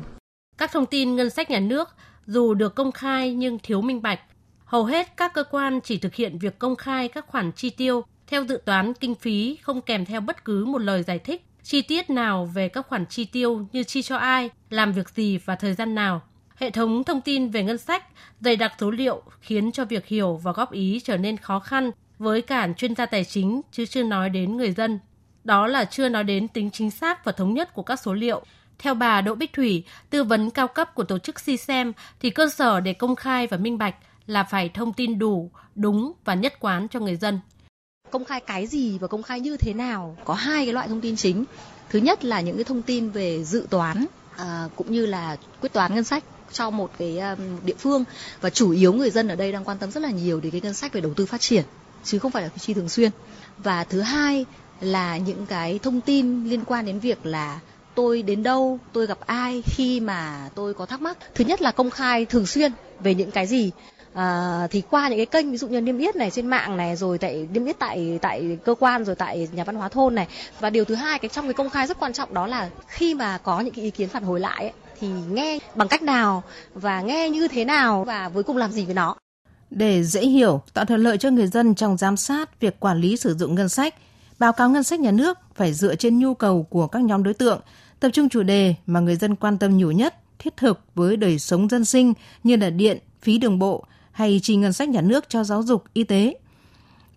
Các 0.57 0.71
thông 0.71 0.85
tin 0.85 1.15
ngân 1.15 1.29
sách 1.29 1.49
nhà 1.49 1.59
nước 1.59 1.89
dù 2.25 2.53
được 2.53 2.75
công 2.75 2.91
khai 2.91 3.33
nhưng 3.33 3.59
thiếu 3.63 3.81
minh 3.81 4.01
bạch. 4.01 4.19
Hầu 4.65 4.85
hết 4.85 5.17
các 5.17 5.33
cơ 5.33 5.43
quan 5.43 5.79
chỉ 5.83 5.97
thực 5.97 6.15
hiện 6.15 6.39
việc 6.39 6.59
công 6.59 6.75
khai 6.75 7.07
các 7.07 7.27
khoản 7.27 7.51
chi 7.51 7.69
tiêu 7.69 8.03
theo 8.27 8.43
dự 8.43 8.61
toán 8.65 8.93
kinh 8.93 9.15
phí 9.15 9.57
không 9.61 9.81
kèm 9.81 10.05
theo 10.05 10.21
bất 10.21 10.45
cứ 10.45 10.65
một 10.65 10.79
lời 10.79 11.03
giải 11.03 11.19
thích 11.19 11.45
chi 11.63 11.81
tiết 11.81 12.09
nào 12.09 12.45
về 12.45 12.69
các 12.69 12.87
khoản 12.87 13.05
chi 13.05 13.25
tiêu 13.25 13.67
như 13.71 13.83
chi 13.83 14.01
cho 14.01 14.17
ai, 14.17 14.49
làm 14.69 14.93
việc 14.93 15.09
gì 15.09 15.37
và 15.37 15.55
thời 15.55 15.73
gian 15.73 15.95
nào. 15.95 16.21
Hệ 16.63 16.71
thống 16.71 17.03
thông 17.03 17.21
tin 17.21 17.49
về 17.49 17.63
ngân 17.63 17.77
sách 17.77 18.05
dày 18.41 18.55
đặc 18.55 18.73
số 18.79 18.91
liệu 18.91 19.21
khiến 19.41 19.71
cho 19.71 19.85
việc 19.85 20.05
hiểu 20.05 20.35
và 20.35 20.51
góp 20.51 20.71
ý 20.71 21.01
trở 21.03 21.17
nên 21.17 21.37
khó 21.37 21.59
khăn 21.59 21.91
với 22.17 22.41
cả 22.41 22.67
chuyên 22.77 22.95
gia 22.95 23.05
tài 23.05 23.25
chính 23.25 23.61
chứ 23.71 23.85
chưa 23.85 24.03
nói 24.03 24.29
đến 24.29 24.57
người 24.57 24.71
dân. 24.71 24.99
Đó 25.43 25.67
là 25.67 25.85
chưa 25.85 26.09
nói 26.09 26.23
đến 26.23 26.47
tính 26.47 26.69
chính 26.71 26.91
xác 26.91 27.25
và 27.25 27.31
thống 27.31 27.53
nhất 27.53 27.73
của 27.73 27.83
các 27.83 27.99
số 27.99 28.13
liệu. 28.13 28.41
Theo 28.79 28.93
bà 28.93 29.21
Đỗ 29.21 29.35
Bích 29.35 29.53
Thủy, 29.53 29.83
tư 30.09 30.23
vấn 30.23 30.49
cao 30.49 30.67
cấp 30.67 30.95
của 30.95 31.03
tổ 31.03 31.19
chức 31.19 31.35
CSEM 31.35 31.93
thì 32.19 32.29
cơ 32.29 32.49
sở 32.49 32.79
để 32.79 32.93
công 32.93 33.15
khai 33.15 33.47
và 33.47 33.57
minh 33.57 33.77
bạch 33.77 33.95
là 34.27 34.43
phải 34.43 34.69
thông 34.69 34.93
tin 34.93 35.19
đủ, 35.19 35.51
đúng 35.75 36.13
và 36.25 36.33
nhất 36.33 36.53
quán 36.59 36.87
cho 36.87 36.99
người 36.99 37.15
dân. 37.15 37.39
Công 38.11 38.25
khai 38.25 38.39
cái 38.39 38.67
gì 38.67 38.97
và 38.97 39.07
công 39.07 39.23
khai 39.23 39.39
như 39.39 39.57
thế 39.57 39.73
nào? 39.73 40.17
Có 40.25 40.33
hai 40.33 40.65
cái 40.65 40.73
loại 40.73 40.87
thông 40.87 41.01
tin 41.01 41.15
chính. 41.15 41.45
Thứ 41.89 41.99
nhất 41.99 42.25
là 42.25 42.41
những 42.41 42.55
cái 42.55 42.63
thông 42.63 42.81
tin 42.81 43.09
về 43.09 43.43
dự 43.43 43.67
toán 43.69 44.05
à, 44.37 44.69
cũng 44.75 44.91
như 44.91 45.05
là 45.05 45.37
quyết 45.61 45.73
toán 45.73 45.95
ngân 45.95 46.03
sách 46.03 46.23
cho 46.53 46.69
một 46.69 46.91
cái 46.97 47.21
một 47.37 47.59
địa 47.63 47.75
phương. 47.79 48.03
Và 48.41 48.49
chủ 48.49 48.71
yếu 48.71 48.93
người 48.93 49.09
dân 49.09 49.27
ở 49.27 49.35
đây 49.35 49.51
đang 49.51 49.63
quan 49.63 49.77
tâm 49.77 49.91
rất 49.91 50.03
là 50.03 50.09
nhiều 50.09 50.39
đến 50.39 50.51
cái 50.51 50.61
ngân 50.61 50.73
sách 50.73 50.93
về 50.93 51.01
đầu 51.01 51.13
tư 51.13 51.25
phát 51.25 51.41
triển 51.41 51.63
chứ 52.03 52.19
không 52.19 52.31
phải 52.31 52.43
là 52.43 52.49
chi 52.59 52.73
thường 52.73 52.89
xuyên. 52.89 53.11
Và 53.57 53.83
thứ 53.83 54.01
hai 54.01 54.45
là 54.81 55.17
những 55.17 55.45
cái 55.45 55.79
thông 55.83 56.01
tin 56.01 56.43
liên 56.49 56.63
quan 56.65 56.85
đến 56.85 56.99
việc 56.99 57.25
là 57.25 57.59
tôi 57.95 58.21
đến 58.21 58.43
đâu 58.43 58.79
tôi 58.93 59.05
gặp 59.07 59.17
ai 59.25 59.63
khi 59.65 59.99
mà 59.99 60.49
tôi 60.55 60.73
có 60.73 60.85
thắc 60.85 61.01
mắc. 61.01 61.17
Thứ 61.35 61.45
nhất 61.45 61.61
là 61.61 61.71
công 61.71 61.89
khai 61.89 62.25
thường 62.25 62.45
xuyên 62.45 62.71
về 62.99 63.15
những 63.15 63.31
cái 63.31 63.47
gì. 63.47 63.71
À, 64.13 64.67
thì 64.71 64.81
qua 64.89 65.09
những 65.09 65.17
cái 65.19 65.25
kênh 65.25 65.51
ví 65.51 65.57
dụ 65.57 65.67
như 65.67 65.81
niêm 65.81 65.97
yết 65.97 66.15
này 66.15 66.31
trên 66.31 66.47
mạng 66.47 66.77
này 66.77 66.95
rồi 66.95 67.17
tại 67.17 67.47
niêm 67.53 67.65
yết 67.65 67.79
tại 67.79 68.19
tại 68.21 68.57
cơ 68.65 68.75
quan 68.79 69.05
rồi 69.05 69.15
tại 69.15 69.47
nhà 69.51 69.63
văn 69.63 69.75
hóa 69.75 69.89
thôn 69.89 70.15
này. 70.15 70.27
Và 70.59 70.69
điều 70.69 70.85
thứ 70.85 70.95
hai 70.95 71.19
cái 71.19 71.29
trong 71.29 71.45
cái 71.45 71.53
công 71.53 71.69
khai 71.69 71.87
rất 71.87 71.99
quan 71.99 72.13
trọng 72.13 72.33
đó 72.33 72.47
là 72.47 72.69
khi 72.87 73.13
mà 73.13 73.37
có 73.37 73.59
những 73.59 73.73
cái 73.73 73.83
ý 73.83 73.91
kiến 73.91 74.09
phản 74.09 74.23
hồi 74.23 74.39
lại 74.39 74.63
ấy, 74.63 74.73
thì 75.03 75.09
nghe 75.31 75.59
bằng 75.75 75.87
cách 75.87 76.01
nào 76.01 76.43
và 76.73 77.01
nghe 77.01 77.29
như 77.29 77.47
thế 77.47 77.65
nào 77.65 78.03
và 78.03 78.29
cuối 78.33 78.43
cùng 78.43 78.57
làm 78.57 78.71
gì 78.71 78.85
với 78.85 78.93
nó. 78.93 79.15
Để 79.71 80.03
dễ 80.03 80.21
hiểu, 80.21 80.61
tạo 80.73 80.85
thuận 80.85 81.03
lợi 81.03 81.17
cho 81.17 81.29
người 81.29 81.47
dân 81.47 81.75
trong 81.75 81.97
giám 81.97 82.17
sát 82.17 82.59
việc 82.59 82.79
quản 82.79 82.97
lý 82.97 83.17
sử 83.17 83.35
dụng 83.35 83.55
ngân 83.55 83.69
sách, 83.69 83.95
báo 84.39 84.53
cáo 84.53 84.69
ngân 84.69 84.83
sách 84.83 84.99
nhà 84.99 85.11
nước 85.11 85.37
phải 85.55 85.73
dựa 85.73 85.95
trên 85.95 86.19
nhu 86.19 86.33
cầu 86.33 86.63
của 86.63 86.87
các 86.87 87.01
nhóm 87.01 87.23
đối 87.23 87.33
tượng, 87.33 87.61
tập 87.99 88.09
trung 88.13 88.29
chủ 88.29 88.43
đề 88.43 88.75
mà 88.85 88.99
người 88.99 89.15
dân 89.15 89.35
quan 89.35 89.57
tâm 89.57 89.77
nhiều 89.77 89.91
nhất, 89.91 90.15
thiết 90.39 90.57
thực 90.57 90.79
với 90.95 91.17
đời 91.17 91.39
sống 91.39 91.69
dân 91.69 91.85
sinh 91.85 92.13
như 92.43 92.55
là 92.55 92.69
điện, 92.69 92.97
phí 93.21 93.37
đường 93.37 93.59
bộ 93.59 93.85
hay 94.11 94.39
chi 94.43 94.55
ngân 94.55 94.73
sách 94.73 94.89
nhà 94.89 95.01
nước 95.01 95.29
cho 95.29 95.43
giáo 95.43 95.63
dục, 95.63 95.83
y 95.93 96.03
tế. 96.03 96.35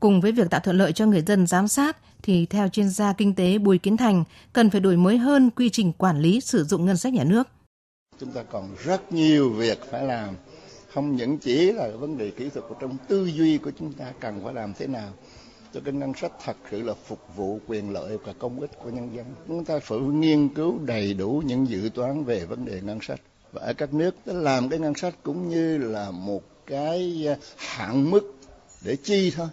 Cùng 0.00 0.20
với 0.20 0.32
việc 0.32 0.50
tạo 0.50 0.60
thuận 0.60 0.78
lợi 0.78 0.92
cho 0.92 1.06
người 1.06 1.22
dân 1.22 1.46
giám 1.46 1.68
sát 1.68 1.96
thì 2.22 2.46
theo 2.46 2.68
chuyên 2.68 2.88
gia 2.88 3.12
kinh 3.12 3.34
tế 3.34 3.58
Bùi 3.58 3.78
Kiến 3.78 3.96
Thành 3.96 4.24
cần 4.52 4.70
phải 4.70 4.80
đổi 4.80 4.96
mới 4.96 5.18
hơn 5.18 5.50
quy 5.50 5.68
trình 5.68 5.92
quản 5.92 6.20
lý 6.20 6.40
sử 6.40 6.64
dụng 6.64 6.84
ngân 6.84 6.96
sách 6.96 7.12
nhà 7.12 7.24
nước. 7.24 7.48
Chúng 8.20 8.32
ta 8.32 8.42
còn 8.42 8.74
rất 8.84 9.12
nhiều 9.12 9.50
việc 9.50 9.78
phải 9.90 10.04
làm, 10.04 10.34
không 10.88 11.16
những 11.16 11.38
chỉ 11.38 11.72
là 11.72 11.88
vấn 11.88 12.18
đề 12.18 12.30
kỹ 12.30 12.48
thuật 12.48 12.64
của 12.68 12.74
trong 12.80 12.96
tư 13.08 13.26
duy 13.26 13.58
của 13.58 13.70
chúng 13.78 13.92
ta 13.92 14.12
cần 14.20 14.40
phải 14.44 14.54
làm 14.54 14.74
thế 14.78 14.86
nào 14.86 15.12
cho 15.74 15.80
cái 15.84 15.94
ngân 15.94 16.12
sách 16.14 16.32
thật 16.44 16.56
sự 16.70 16.82
là 16.82 16.94
phục 17.04 17.36
vụ 17.36 17.58
quyền 17.66 17.92
lợi 17.92 18.18
và 18.24 18.32
công 18.38 18.60
ích 18.60 18.70
của 18.84 18.90
nhân 18.90 19.10
dân. 19.16 19.26
Chúng 19.48 19.64
ta 19.64 19.78
phải 19.78 19.98
nghiên 19.98 20.48
cứu 20.48 20.78
đầy 20.78 21.14
đủ 21.14 21.42
những 21.46 21.68
dự 21.68 21.90
toán 21.94 22.24
về 22.24 22.44
vấn 22.44 22.64
đề 22.64 22.80
ngân 22.80 22.98
sách. 23.02 23.20
Và 23.52 23.62
ở 23.62 23.72
các 23.72 23.94
nước 23.94 24.14
làm 24.24 24.68
cái 24.68 24.78
ngân 24.78 24.94
sách 24.94 25.14
cũng 25.22 25.48
như 25.48 25.78
là 25.78 26.10
một 26.10 26.42
cái 26.66 27.28
à, 27.28 27.36
hạn 27.56 28.10
mức 28.10 28.34
để 28.84 28.96
chi 28.96 29.32
thôi. 29.36 29.48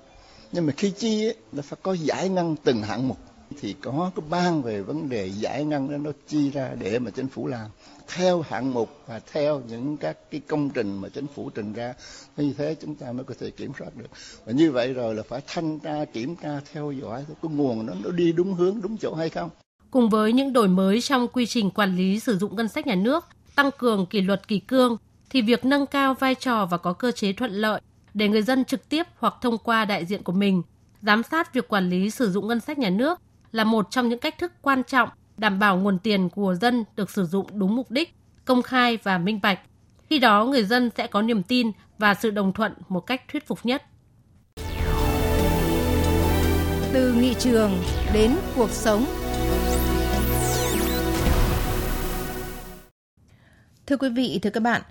Nhưng 0.51 0.65
mà 0.65 0.73
khi 0.77 0.91
chi 0.97 1.25
ấy, 1.25 1.35
nó 1.51 1.61
phải 1.61 1.79
có 1.83 1.93
giải 1.93 2.29
ngân 2.29 2.55
từng 2.63 2.81
hạng 2.81 3.07
mục 3.07 3.17
thì 3.59 3.73
có 3.73 4.11
cái 4.15 4.25
ban 4.29 4.61
về 4.61 4.81
vấn 4.81 5.09
đề 5.09 5.27
giải 5.27 5.65
ngân 5.65 5.91
đó, 5.91 5.97
nó 5.97 6.11
chi 6.27 6.51
ra 6.51 6.75
để 6.79 6.99
mà 6.99 7.11
chính 7.11 7.27
phủ 7.27 7.47
làm. 7.47 7.69
Theo 8.15 8.41
hạng 8.41 8.73
mục 8.73 8.89
và 9.07 9.19
theo 9.31 9.61
những 9.67 9.97
các 9.97 10.17
cái 10.31 10.41
công 10.47 10.69
trình 10.69 11.01
mà 11.01 11.09
chính 11.09 11.25
phủ 11.35 11.49
trình 11.49 11.73
ra, 11.73 11.93
như 12.37 12.53
thế 12.57 12.75
chúng 12.81 12.95
ta 12.95 13.11
mới 13.11 13.23
có 13.23 13.33
thể 13.39 13.51
kiểm 13.51 13.71
soát 13.79 13.89
được. 13.95 14.07
Và 14.45 14.51
như 14.51 14.71
vậy 14.71 14.93
rồi 14.93 15.15
là 15.15 15.23
phải 15.29 15.41
thanh 15.47 15.79
tra, 15.79 16.05
kiểm 16.05 16.35
tra, 16.35 16.59
theo 16.73 16.91
dõi 16.91 17.25
cái 17.41 17.51
nguồn 17.51 17.85
nó 17.85 17.93
nó 18.03 18.09
đi 18.09 18.31
đúng 18.31 18.53
hướng, 18.53 18.81
đúng 18.81 18.97
chỗ 18.97 19.15
hay 19.15 19.29
không. 19.29 19.49
Cùng 19.91 20.09
với 20.09 20.33
những 20.33 20.53
đổi 20.53 20.67
mới 20.67 21.01
trong 21.01 21.27
quy 21.27 21.45
trình 21.45 21.69
quản 21.69 21.95
lý 21.95 22.19
sử 22.19 22.37
dụng 22.37 22.55
ngân 22.55 22.67
sách 22.67 22.87
nhà 22.87 22.95
nước, 22.95 23.25
tăng 23.55 23.69
cường 23.77 24.05
kỷ 24.05 24.21
luật 24.21 24.47
kỳ 24.47 24.59
cương, 24.59 24.97
thì 25.29 25.41
việc 25.41 25.65
nâng 25.65 25.85
cao 25.85 26.13
vai 26.13 26.35
trò 26.35 26.65
và 26.65 26.77
có 26.77 26.93
cơ 26.93 27.11
chế 27.11 27.33
thuận 27.33 27.51
lợi 27.51 27.81
để 28.13 28.29
người 28.29 28.41
dân 28.41 28.65
trực 28.65 28.89
tiếp 28.89 29.03
hoặc 29.17 29.33
thông 29.41 29.57
qua 29.57 29.85
đại 29.85 30.05
diện 30.05 30.23
của 30.23 30.31
mình 30.31 30.61
giám 31.01 31.23
sát 31.23 31.53
việc 31.53 31.67
quản 31.67 31.89
lý 31.89 32.09
sử 32.09 32.31
dụng 32.31 32.47
ngân 32.47 32.59
sách 32.59 32.79
nhà 32.79 32.89
nước 32.89 33.19
là 33.53 33.63
một 33.63 33.87
trong 33.91 34.09
những 34.09 34.19
cách 34.19 34.37
thức 34.37 34.51
quan 34.61 34.83
trọng 34.83 35.09
đảm 35.37 35.59
bảo 35.59 35.77
nguồn 35.77 35.99
tiền 35.99 36.29
của 36.29 36.55
dân 36.55 36.83
được 36.95 37.09
sử 37.09 37.25
dụng 37.25 37.47
đúng 37.53 37.75
mục 37.75 37.91
đích, 37.91 38.15
công 38.45 38.61
khai 38.61 38.97
và 39.03 39.17
minh 39.17 39.39
bạch. 39.43 39.59
Khi 40.09 40.19
đó 40.19 40.45
người 40.45 40.63
dân 40.63 40.89
sẽ 40.97 41.07
có 41.07 41.21
niềm 41.21 41.43
tin 41.43 41.71
và 41.97 42.13
sự 42.13 42.31
đồng 42.31 42.53
thuận 42.53 42.73
một 42.89 42.99
cách 42.99 43.21
thuyết 43.31 43.47
phục 43.47 43.59
nhất. 43.63 43.83
Từ 46.93 47.13
nghị 47.13 47.33
trường 47.33 47.71
đến 48.13 48.35
cuộc 48.55 48.69
sống. 48.69 49.05
Thưa 53.87 53.97
quý 53.97 54.09
vị, 54.09 54.39
thưa 54.41 54.49
các 54.49 54.63
bạn, 54.63 54.81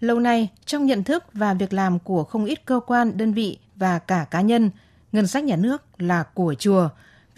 lâu 0.00 0.20
nay 0.20 0.48
trong 0.64 0.86
nhận 0.86 1.04
thức 1.04 1.24
và 1.32 1.54
việc 1.54 1.72
làm 1.72 1.98
của 1.98 2.24
không 2.24 2.44
ít 2.44 2.64
cơ 2.64 2.80
quan, 2.86 3.16
đơn 3.16 3.32
vị 3.32 3.58
và 3.76 3.98
cả 3.98 4.26
cá 4.30 4.40
nhân, 4.40 4.70
ngân 5.12 5.26
sách 5.26 5.44
nhà 5.44 5.56
nước 5.56 5.82
là 5.98 6.22
của 6.34 6.54
chùa, 6.58 6.88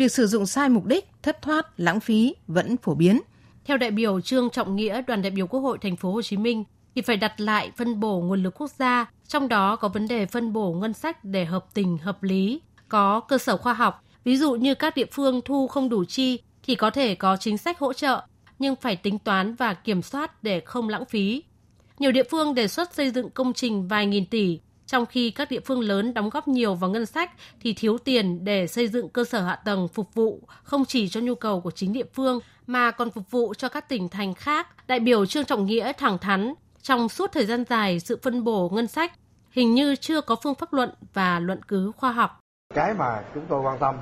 việc 0.03 0.13
sử 0.13 0.27
dụng 0.27 0.47
sai 0.47 0.69
mục 0.69 0.87
đích, 0.87 1.09
thất 1.23 1.43
thoát, 1.43 1.81
lãng 1.81 2.01
phí 2.01 2.35
vẫn 2.47 2.77
phổ 2.77 2.95
biến. 2.95 3.21
Theo 3.65 3.77
đại 3.77 3.91
biểu 3.91 4.21
Trương 4.21 4.51
Trọng 4.51 4.77
Nghĩa, 4.77 5.03
đoàn 5.03 5.23
đại 5.23 5.31
biểu 5.31 5.47
Quốc 5.47 5.61
hội 5.61 5.79
thành 5.81 5.97
phố 5.97 6.13
Hồ 6.13 6.23
Chí 6.23 6.37
Minh, 6.37 6.65
thì 6.95 7.03
phải 7.03 7.17
đặt 7.17 7.41
lại 7.41 7.71
phân 7.77 8.01
bổ 8.01 8.21
nguồn 8.21 8.43
lực 8.43 8.61
quốc 8.61 8.71
gia, 8.71 9.11
trong 9.29 9.49
đó 9.49 9.77
có 9.77 9.89
vấn 9.89 10.09
đề 10.09 10.27
phân 10.27 10.53
bổ 10.53 10.73
ngân 10.73 10.93
sách 10.93 11.25
để 11.25 11.45
hợp 11.45 11.67
tình, 11.75 11.99
hợp 11.99 12.23
lý, 12.23 12.61
có 12.89 13.21
cơ 13.21 13.39
sở 13.39 13.57
khoa 13.57 13.75
học, 13.75 14.05
ví 14.25 14.37
dụ 14.37 14.55
như 14.55 14.75
các 14.75 14.97
địa 14.97 15.07
phương 15.13 15.41
thu 15.45 15.67
không 15.67 15.89
đủ 15.89 16.05
chi 16.05 16.39
thì 16.63 16.75
có 16.75 16.91
thể 16.91 17.15
có 17.15 17.37
chính 17.37 17.59
sách 17.59 17.79
hỗ 17.79 17.93
trợ, 17.93 18.23
nhưng 18.59 18.77
phải 18.77 18.97
tính 18.97 19.19
toán 19.19 19.55
và 19.55 19.75
kiểm 19.75 20.03
soát 20.03 20.43
để 20.43 20.61
không 20.61 20.89
lãng 20.89 21.05
phí. 21.05 21.43
Nhiều 21.99 22.13
địa 22.13 22.25
phương 22.31 22.55
đề 22.55 22.69
xuất 22.69 22.95
xây 22.95 23.11
dựng 23.11 23.31
công 23.31 23.53
trình 23.53 23.89
vài 23.89 24.07
nghìn 24.07 24.27
tỷ, 24.27 24.61
trong 24.87 25.07
khi 25.07 25.31
các 25.31 25.51
địa 25.51 25.61
phương 25.61 25.81
lớn 25.81 26.15
đóng 26.15 26.31
góp 26.31 26.49
nhiều 26.49 26.75
vào 26.75 26.91
ngân 26.91 27.07
sách 27.07 27.31
thì 27.61 27.73
thiếu 27.73 27.99
tiền 27.99 28.45
để 28.45 28.67
xây 28.67 28.89
dựng 28.89 29.09
cơ 29.09 29.25
sở 29.25 29.43
hạ 29.43 29.57
tầng 29.57 29.89
phục 29.89 30.15
vụ 30.15 30.41
không 30.63 30.85
chỉ 30.85 31.09
cho 31.09 31.21
nhu 31.21 31.35
cầu 31.35 31.61
của 31.61 31.71
chính 31.71 31.93
địa 31.93 32.07
phương 32.15 32.41
mà 32.67 32.91
còn 32.91 33.11
phục 33.11 33.31
vụ 33.31 33.55
cho 33.55 33.69
các 33.69 33.89
tỉnh 33.89 34.09
thành 34.09 34.35
khác. 34.35 34.87
Đại 34.87 35.01
biểu 35.01 35.27
Trương 35.27 35.45
Trọng 35.45 35.67
Nghĩa 35.67 35.93
thẳng 35.93 36.19
thắn, 36.19 36.55
trong 36.83 37.09
suốt 37.09 37.33
thời 37.33 37.47
gian 37.47 37.65
dài 37.71 38.01
sự 38.01 38.19
phân 38.23 38.45
bổ 38.45 38.69
ngân 38.69 38.87
sách 38.87 39.13
hình 39.51 39.75
như 39.75 39.97
chưa 39.97 40.21
có 40.21 40.37
phương 40.43 40.55
pháp 40.55 40.73
luận 40.73 40.91
và 41.15 41.39
luận 41.39 41.61
cứ 41.69 41.93
khoa 41.97 42.13
học. 42.13 42.41
Cái 42.75 42.95
mà 42.95 43.23
chúng 43.35 43.45
tôi 43.49 43.61
quan 43.61 43.79
tâm, 43.79 43.97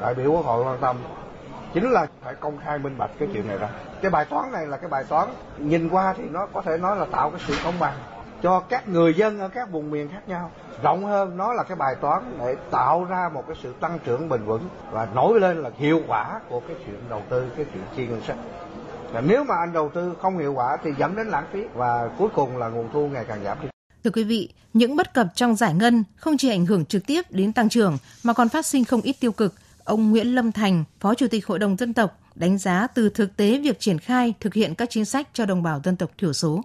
đại 0.00 0.14
biểu 0.14 0.32
quốc 0.32 0.44
hội 0.44 0.64
quan 0.64 0.78
tâm 0.80 0.96
chính 1.74 1.90
là 1.90 2.06
phải 2.24 2.34
công 2.34 2.58
khai 2.58 2.78
minh 2.78 2.98
bạch 2.98 3.10
cái 3.18 3.28
chuyện 3.32 3.48
này 3.48 3.58
ra. 3.58 3.68
Cái 4.02 4.10
bài 4.10 4.24
toán 4.24 4.52
này 4.52 4.66
là 4.66 4.76
cái 4.76 4.88
bài 4.90 5.04
toán 5.08 5.28
nhìn 5.58 5.88
qua 5.88 6.14
thì 6.16 6.24
nó 6.30 6.46
có 6.52 6.62
thể 6.62 6.78
nói 6.78 6.96
là 6.96 7.04
tạo 7.04 7.30
cái 7.30 7.40
sự 7.46 7.54
công 7.64 7.78
bằng 7.78 7.94
cho 8.42 8.60
các 8.60 8.88
người 8.88 9.14
dân 9.14 9.38
ở 9.38 9.48
các 9.48 9.70
vùng 9.70 9.90
miền 9.90 10.08
khác 10.08 10.28
nhau 10.28 10.50
rộng 10.82 11.04
hơn 11.04 11.36
nó 11.36 11.52
là 11.52 11.62
cái 11.62 11.76
bài 11.76 11.94
toán 12.00 12.36
để 12.38 12.56
tạo 12.70 13.04
ra 13.04 13.30
một 13.34 13.44
cái 13.46 13.56
sự 13.62 13.74
tăng 13.80 13.98
trưởng 14.04 14.28
bền 14.28 14.44
vững 14.44 14.68
và 14.90 15.08
nổi 15.14 15.40
lên 15.40 15.62
là 15.62 15.70
hiệu 15.78 16.00
quả 16.06 16.40
của 16.48 16.60
cái 16.60 16.76
chuyện 16.86 17.00
đầu 17.10 17.22
tư 17.30 17.50
cái 17.56 17.66
chuyện 17.72 17.82
chi 17.96 18.06
ngân 18.06 18.22
sách 18.26 18.36
và 19.12 19.20
nếu 19.20 19.44
mà 19.44 19.54
anh 19.56 19.72
đầu 19.72 19.90
tư 19.94 20.14
không 20.22 20.38
hiệu 20.38 20.52
quả 20.52 20.76
thì 20.84 20.90
dẫn 20.98 21.16
đến 21.16 21.26
lãng 21.26 21.46
phí 21.52 21.64
và 21.74 22.08
cuối 22.18 22.28
cùng 22.34 22.56
là 22.56 22.68
nguồn 22.68 22.88
thu 22.92 23.08
ngày 23.08 23.24
càng 23.28 23.44
giảm 23.44 23.58
đi 23.62 23.68
Thưa 24.04 24.10
quý 24.10 24.24
vị, 24.24 24.48
những 24.72 24.96
bất 24.96 25.14
cập 25.14 25.26
trong 25.34 25.56
giải 25.56 25.74
ngân 25.74 26.04
không 26.16 26.36
chỉ 26.36 26.50
ảnh 26.50 26.66
hưởng 26.66 26.84
trực 26.84 27.06
tiếp 27.06 27.22
đến 27.30 27.52
tăng 27.52 27.68
trưởng 27.68 27.98
mà 28.22 28.32
còn 28.32 28.48
phát 28.48 28.66
sinh 28.66 28.84
không 28.84 29.00
ít 29.00 29.16
tiêu 29.20 29.32
cực. 29.32 29.54
Ông 29.84 30.10
Nguyễn 30.10 30.34
Lâm 30.34 30.52
Thành, 30.52 30.84
Phó 31.00 31.14
Chủ 31.14 31.26
tịch 31.30 31.46
Hội 31.46 31.58
đồng 31.58 31.76
Dân 31.76 31.94
tộc, 31.94 32.18
đánh 32.34 32.58
giá 32.58 32.86
từ 32.94 33.08
thực 33.08 33.36
tế 33.36 33.58
việc 33.58 33.80
triển 33.80 33.98
khai 33.98 34.34
thực 34.40 34.54
hiện 34.54 34.74
các 34.74 34.90
chính 34.90 35.04
sách 35.04 35.28
cho 35.32 35.46
đồng 35.46 35.62
bào 35.62 35.80
dân 35.84 35.96
tộc 35.96 36.10
thiểu 36.18 36.32
số. 36.32 36.62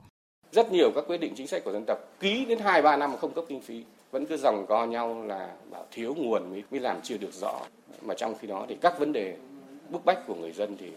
Rất 0.51 0.71
nhiều 0.71 0.91
các 0.95 1.03
quyết 1.07 1.17
định 1.17 1.33
chính 1.37 1.47
sách 1.47 1.63
của 1.63 1.71
dân 1.71 1.83
tộc 1.87 1.97
ký 2.19 2.45
đến 2.45 2.59
2-3 2.59 2.99
năm 2.99 3.11
mà 3.11 3.17
không 3.17 3.33
cấp 3.33 3.43
kinh 3.47 3.61
phí, 3.61 3.83
vẫn 4.11 4.25
cứ 4.25 4.37
dòng 4.37 4.65
co 4.67 4.85
nhau 4.85 5.23
là 5.27 5.49
bảo 5.71 5.85
thiếu 5.91 6.15
nguồn 6.17 6.49
mới, 6.49 6.63
mới 6.71 6.79
làm 6.79 6.97
chưa 7.03 7.17
được 7.17 7.33
rõ. 7.33 7.61
Mà 8.01 8.13
trong 8.17 8.35
khi 8.41 8.47
đó 8.47 8.65
thì 8.69 8.77
các 8.81 8.99
vấn 8.99 9.13
đề 9.13 9.37
bức 9.89 10.05
bách 10.05 10.27
của 10.27 10.35
người 10.35 10.51
dân 10.51 10.77
thì 10.79 10.91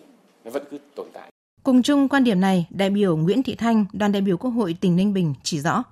nó 0.45 0.51
vẫn 0.51 0.63
cứ 0.71 0.79
tồn 0.95 1.07
tại. 1.13 1.31
Cùng 1.63 1.83
chung 1.83 2.09
quan 2.09 2.25
điểm 2.25 2.41
này, 2.41 2.67
đại 2.71 2.91
biểu 2.91 3.17
Nguyễn 3.17 3.43
Thị 3.43 3.55
Thanh, 3.55 3.85
đoàn 3.93 4.13
đại 4.13 4.23
biểu 4.23 4.37
Quốc 4.37 4.51
hội 4.51 4.77
tỉnh 4.81 4.97
Ninh 4.97 5.15
Bình 5.15 5.35
chỉ 5.43 5.61
rõ. 5.61 5.83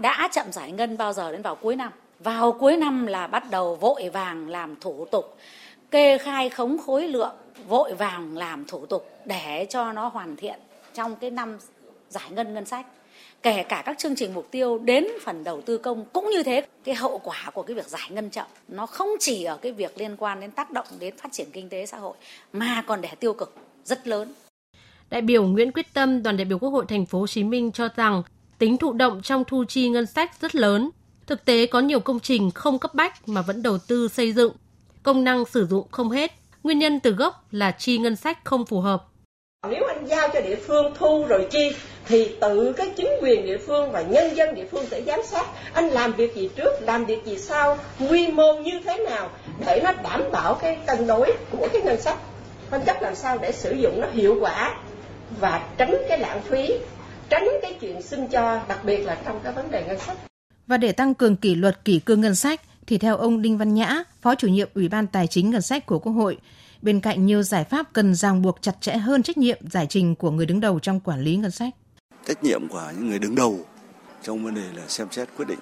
Đã 0.00 0.28
chậm 0.32 0.52
giải 0.52 0.72
ngân 0.72 0.96
bao 0.96 1.12
giờ 1.12 1.32
đến 1.32 1.42
vào 1.42 1.54
cuối 1.54 1.76
năm. 1.76 1.92
Vào 2.20 2.52
cuối 2.52 2.76
năm 2.76 3.06
là 3.06 3.26
bắt 3.26 3.50
đầu 3.50 3.76
vội 3.76 4.08
vàng 4.08 4.48
làm 4.48 4.76
thủ 4.80 5.04
tục, 5.04 5.36
kê 5.90 6.18
khai 6.18 6.48
khống 6.48 6.78
khối 6.78 7.08
lượng, 7.08 7.34
vội 7.68 7.94
vàng 7.94 8.36
làm 8.36 8.64
thủ 8.64 8.86
tục 8.86 9.10
để 9.24 9.66
cho 9.70 9.92
nó 9.92 10.08
hoàn 10.08 10.36
thiện 10.36 10.60
trong 10.94 11.16
cái 11.16 11.30
năm 11.30 11.58
giải 12.14 12.30
ngân 12.30 12.54
ngân 12.54 12.64
sách 12.64 12.86
kể 13.42 13.62
cả 13.62 13.82
các 13.86 13.98
chương 13.98 14.16
trình 14.16 14.34
mục 14.34 14.48
tiêu 14.50 14.78
đến 14.78 15.04
phần 15.24 15.44
đầu 15.44 15.60
tư 15.60 15.78
công 15.78 16.04
cũng 16.12 16.30
như 16.30 16.42
thế 16.42 16.66
cái 16.84 16.94
hậu 16.94 17.18
quả 17.18 17.50
của 17.54 17.62
cái 17.62 17.74
việc 17.74 17.86
giải 17.86 18.08
ngân 18.10 18.30
chậm 18.30 18.46
nó 18.68 18.86
không 18.86 19.08
chỉ 19.20 19.44
ở 19.44 19.56
cái 19.56 19.72
việc 19.72 19.98
liên 19.98 20.16
quan 20.16 20.40
đến 20.40 20.50
tác 20.50 20.70
động 20.70 20.86
đến 20.98 21.16
phát 21.16 21.32
triển 21.32 21.48
kinh 21.52 21.68
tế 21.68 21.86
xã 21.86 21.98
hội 21.98 22.16
mà 22.52 22.84
còn 22.86 23.00
để 23.00 23.08
tiêu 23.20 23.34
cực 23.34 23.54
rất 23.84 24.06
lớn 24.06 24.32
Đại 25.10 25.22
biểu 25.22 25.46
Nguyễn 25.46 25.72
Quyết 25.72 25.94
Tâm, 25.94 26.22
đoàn 26.22 26.36
đại 26.36 26.44
biểu 26.44 26.58
Quốc 26.58 26.70
hội 26.70 26.84
thành 26.88 27.06
phố 27.06 27.20
Hồ 27.20 27.26
Chí 27.26 27.44
Minh 27.44 27.72
cho 27.72 27.88
rằng 27.96 28.22
tính 28.58 28.76
thụ 28.76 28.92
động 28.92 29.22
trong 29.22 29.44
thu 29.44 29.64
chi 29.68 29.88
ngân 29.88 30.06
sách 30.06 30.30
rất 30.40 30.54
lớn. 30.54 30.90
Thực 31.26 31.44
tế 31.44 31.66
có 31.66 31.80
nhiều 31.80 32.00
công 32.00 32.20
trình 32.20 32.50
không 32.50 32.78
cấp 32.78 32.94
bách 32.94 33.28
mà 33.28 33.42
vẫn 33.42 33.62
đầu 33.62 33.78
tư 33.78 34.08
xây 34.08 34.32
dựng, 34.32 34.52
công 35.02 35.24
năng 35.24 35.44
sử 35.44 35.66
dụng 35.66 35.86
không 35.90 36.10
hết. 36.10 36.32
Nguyên 36.62 36.78
nhân 36.78 37.00
từ 37.00 37.10
gốc 37.10 37.46
là 37.50 37.70
chi 37.70 37.98
ngân 37.98 38.16
sách 38.16 38.44
không 38.44 38.66
phù 38.66 38.80
hợp. 38.80 39.04
Nếu 39.70 39.84
anh 39.84 40.06
giao 40.06 40.28
cho 40.28 40.40
địa 40.40 40.56
phương 40.56 40.94
thu 40.98 41.26
rồi 41.28 41.46
chi 41.50 41.72
thì 42.06 42.36
tự 42.40 42.72
cái 42.76 42.90
chính 42.96 43.08
quyền 43.22 43.46
địa 43.46 43.58
phương 43.58 43.92
và 43.92 44.02
nhân 44.02 44.36
dân 44.36 44.54
địa 44.54 44.66
phương 44.70 44.86
sẽ 44.90 45.02
giám 45.02 45.20
sát 45.24 45.46
anh 45.72 45.88
làm 45.88 46.12
việc 46.12 46.34
gì 46.34 46.50
trước, 46.56 46.72
làm 46.80 47.04
việc 47.04 47.24
gì 47.24 47.38
sau, 47.38 47.78
quy 48.10 48.28
mô 48.28 48.54
như 48.54 48.80
thế 48.84 48.98
nào 48.98 49.30
để 49.66 49.80
nó 49.84 49.92
đảm 50.02 50.22
bảo 50.32 50.54
cái 50.54 50.78
cân 50.86 51.06
đối 51.06 51.32
của 51.50 51.68
cái 51.72 51.82
ngân 51.82 52.00
sách. 52.00 52.18
Phân 52.70 52.82
cấp 52.86 52.96
làm 53.00 53.14
sao 53.14 53.38
để 53.38 53.52
sử 53.52 53.72
dụng 53.72 54.00
nó 54.00 54.06
hiệu 54.12 54.36
quả 54.40 54.76
và 55.40 55.66
tránh 55.78 55.96
cái 56.08 56.18
lãng 56.18 56.42
phí, 56.42 56.70
tránh 57.28 57.48
cái 57.62 57.74
chuyện 57.80 58.02
xin 58.02 58.26
cho, 58.26 58.60
đặc 58.68 58.84
biệt 58.84 58.96
là 58.96 59.16
trong 59.24 59.40
cái 59.44 59.52
vấn 59.52 59.70
đề 59.70 59.84
ngân 59.86 59.98
sách. 59.98 60.16
Và 60.66 60.76
để 60.76 60.92
tăng 60.92 61.14
cường 61.14 61.36
kỷ 61.36 61.54
luật 61.54 61.84
kỷ 61.84 61.98
cương 61.98 62.20
ngân 62.20 62.34
sách, 62.34 62.60
thì 62.86 62.98
theo 62.98 63.16
ông 63.16 63.42
Đinh 63.42 63.58
Văn 63.58 63.74
Nhã, 63.74 64.02
Phó 64.20 64.34
chủ 64.34 64.48
nhiệm 64.48 64.68
Ủy 64.74 64.88
ban 64.88 65.06
Tài 65.06 65.26
chính 65.26 65.50
Ngân 65.50 65.62
sách 65.62 65.86
của 65.86 65.98
Quốc 65.98 66.12
hội, 66.12 66.36
bên 66.84 67.00
cạnh 67.00 67.26
nhiều 67.26 67.42
giải 67.42 67.64
pháp 67.64 67.92
cần 67.92 68.14
ràng 68.14 68.42
buộc 68.42 68.62
chặt 68.62 68.80
chẽ 68.80 68.96
hơn 68.96 69.22
trách 69.22 69.38
nhiệm 69.38 69.70
giải 69.70 69.86
trình 69.90 70.14
của 70.14 70.30
người 70.30 70.46
đứng 70.46 70.60
đầu 70.60 70.80
trong 70.80 71.00
quản 71.00 71.20
lý 71.20 71.36
ngân 71.36 71.50
sách. 71.50 71.74
Trách 72.26 72.44
nhiệm 72.44 72.68
của 72.68 72.92
những 72.96 73.08
người 73.08 73.18
đứng 73.18 73.34
đầu 73.34 73.66
trong 74.22 74.44
vấn 74.44 74.54
đề 74.54 74.72
là 74.74 74.88
xem 74.88 75.08
xét 75.10 75.28
quyết 75.36 75.48
định 75.48 75.58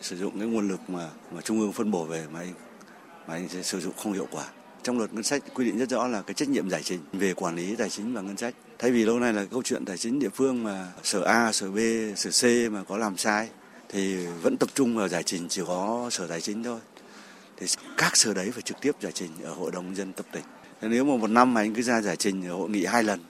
sử 0.00 0.16
dụng 0.16 0.38
cái 0.38 0.48
nguồn 0.48 0.68
lực 0.68 0.80
mà 0.88 1.08
mà 1.32 1.40
trung 1.40 1.60
ương 1.60 1.72
phân 1.72 1.90
bổ 1.90 2.04
về 2.04 2.24
mà 2.32 2.40
anh 2.40 2.52
mà 3.26 3.34
anh 3.34 3.48
sẽ 3.48 3.62
sử 3.62 3.80
dụng 3.80 3.92
không 3.96 4.12
hiệu 4.12 4.26
quả. 4.30 4.44
Trong 4.82 4.98
luật 4.98 5.14
ngân 5.14 5.22
sách 5.22 5.42
quy 5.54 5.64
định 5.64 5.78
rất 5.78 5.90
rõ 5.90 6.08
là 6.08 6.22
cái 6.22 6.34
trách 6.34 6.48
nhiệm 6.48 6.70
giải 6.70 6.82
trình 6.84 7.00
về 7.12 7.34
quản 7.34 7.56
lý 7.56 7.76
tài 7.76 7.90
chính 7.90 8.14
và 8.14 8.20
ngân 8.20 8.36
sách. 8.36 8.54
Thay 8.78 8.90
vì 8.90 9.04
lâu 9.04 9.18
nay 9.18 9.32
là 9.32 9.44
câu 9.44 9.62
chuyện 9.62 9.84
tài 9.84 9.96
chính 9.96 10.18
địa 10.18 10.30
phương 10.34 10.64
mà 10.64 10.86
sở 11.02 11.22
A, 11.22 11.52
sở 11.52 11.70
B, 11.70 11.78
sở 12.16 12.30
C 12.30 12.72
mà 12.72 12.84
có 12.88 12.96
làm 12.96 13.16
sai 13.16 13.48
thì 13.88 14.26
vẫn 14.26 14.56
tập 14.56 14.68
trung 14.74 14.96
vào 14.96 15.08
giải 15.08 15.22
trình 15.22 15.48
chỉ 15.48 15.62
có 15.66 16.08
sở 16.10 16.26
tài 16.26 16.40
chính 16.40 16.62
thôi. 16.62 16.80
Thì 17.56 17.66
các 17.96 18.16
sở 18.16 18.34
đấy 18.34 18.50
phải 18.52 18.62
trực 18.62 18.80
tiếp 18.80 18.92
giải 19.00 19.12
trình 19.12 19.30
ở 19.42 19.54
hội 19.54 19.70
đồng 19.70 19.96
dân 19.96 20.12
tập 20.12 20.26
tỉnh. 20.32 20.44
Nếu 20.90 21.04
mà 21.04 21.16
một 21.16 21.30
năm 21.30 21.54
mà 21.54 21.60
anh 21.60 21.74
cứ 21.74 21.82
ra 21.82 22.00
giải 22.00 22.16
trình 22.16 22.46
ở 22.48 22.54
hội 22.54 22.70
nghị 22.70 22.84
hai 22.84 23.02
lần 23.02 23.20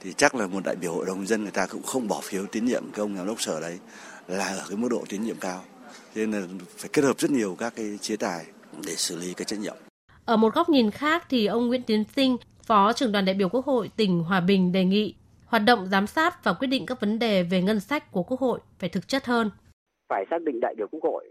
thì 0.00 0.12
chắc 0.12 0.34
là 0.34 0.46
một 0.46 0.60
đại 0.64 0.76
biểu 0.76 0.92
hội 0.92 1.06
đồng 1.06 1.26
dân 1.26 1.42
người 1.42 1.50
ta 1.50 1.66
cũng 1.66 1.82
không 1.82 2.08
bỏ 2.08 2.20
phiếu 2.22 2.46
tín 2.52 2.64
nhiệm 2.64 2.82
cái 2.92 3.00
ông 3.00 3.16
giám 3.16 3.26
đốc 3.26 3.40
sở 3.40 3.60
đấy 3.60 3.78
là 4.28 4.44
ở 4.44 4.64
cái 4.68 4.76
mức 4.76 4.88
độ 4.90 5.04
tín 5.08 5.22
nhiệm 5.22 5.36
cao. 5.40 5.60
Cho 6.14 6.20
nên 6.20 6.32
là 6.32 6.46
phải 6.76 6.90
kết 6.92 7.04
hợp 7.04 7.18
rất 7.18 7.30
nhiều 7.30 7.56
các 7.58 7.72
cái 7.76 7.98
chế 8.00 8.16
tài 8.16 8.46
để 8.86 8.92
xử 8.92 9.16
lý 9.16 9.34
cái 9.34 9.44
trách 9.44 9.58
nhiệm. 9.60 9.74
Ở 10.24 10.36
một 10.36 10.54
góc 10.54 10.68
nhìn 10.68 10.90
khác 10.90 11.26
thì 11.28 11.46
ông 11.46 11.66
Nguyễn 11.66 11.82
Tiến 11.82 12.04
Sinh, 12.16 12.36
Phó 12.62 12.92
trưởng 12.92 13.12
đoàn 13.12 13.24
đại 13.24 13.34
biểu 13.34 13.48
Quốc 13.48 13.66
hội 13.66 13.90
tỉnh 13.96 14.22
Hòa 14.22 14.40
Bình 14.40 14.72
đề 14.72 14.84
nghị 14.84 15.14
hoạt 15.46 15.62
động 15.66 15.86
giám 15.86 16.06
sát 16.06 16.44
và 16.44 16.52
quyết 16.52 16.68
định 16.68 16.86
các 16.86 17.00
vấn 17.00 17.18
đề 17.18 17.42
về 17.42 17.62
ngân 17.62 17.80
sách 17.80 18.12
của 18.12 18.22
Quốc 18.22 18.40
hội 18.40 18.60
phải 18.78 18.88
thực 18.88 19.08
chất 19.08 19.24
hơn. 19.24 19.50
Phải 20.08 20.24
xác 20.30 20.42
định 20.42 20.60
đại 20.60 20.74
biểu 20.76 20.86
Quốc 20.90 21.00
hội 21.02 21.24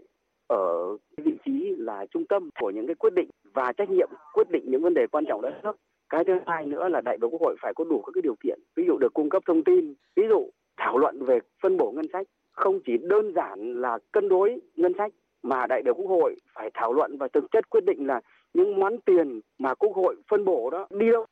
ở 0.46 0.96
vị 1.16 1.32
trí 1.44 1.52
là 1.78 2.06
trung 2.14 2.24
tâm 2.28 2.50
của 2.60 2.70
những 2.74 2.86
cái 2.86 2.94
quyết 2.94 3.12
định 3.16 3.28
và 3.54 3.72
trách 3.72 3.90
nhiệm 3.90 4.08
quyết 4.32 4.50
định 4.50 4.64
những 4.66 4.82
vấn 4.82 4.94
đề 4.94 5.06
quan 5.06 5.24
trọng 5.28 5.42
đất 5.42 5.60
nước. 5.62 5.76
Cái 6.08 6.24
thứ 6.24 6.32
hai 6.46 6.66
nữa 6.66 6.88
là 6.88 7.00
đại 7.00 7.18
biểu 7.18 7.30
Quốc 7.30 7.40
hội 7.40 7.56
phải 7.62 7.74
có 7.74 7.84
đủ 7.84 8.02
các 8.02 8.12
cái 8.14 8.22
điều 8.22 8.34
kiện, 8.40 8.58
ví 8.76 8.84
dụ 8.86 8.98
được 8.98 9.14
cung 9.14 9.28
cấp 9.30 9.42
thông 9.46 9.64
tin, 9.64 9.94
ví 10.16 10.22
dụ 10.28 10.50
thảo 10.76 10.98
luận 10.98 11.24
về 11.24 11.38
phân 11.62 11.76
bổ 11.76 11.92
ngân 11.92 12.06
sách, 12.12 12.26
không 12.52 12.80
chỉ 12.86 12.96
đơn 13.02 13.32
giản 13.34 13.80
là 13.80 13.98
cân 14.12 14.28
đối 14.28 14.60
ngân 14.76 14.92
sách 14.98 15.12
mà 15.42 15.66
đại 15.66 15.82
biểu 15.82 15.94
Quốc 15.94 16.08
hội 16.08 16.36
phải 16.54 16.70
thảo 16.74 16.92
luận 16.92 17.18
và 17.18 17.28
thực 17.28 17.44
chất 17.50 17.70
quyết 17.70 17.84
định 17.84 18.06
là 18.06 18.20
những 18.54 18.80
món 18.80 19.00
tiền 19.00 19.40
mà 19.58 19.74
Quốc 19.74 19.96
hội 19.96 20.16
phân 20.30 20.44
bổ 20.44 20.70
đó 20.70 20.86
đi 20.90 21.10
đâu, 21.10 21.26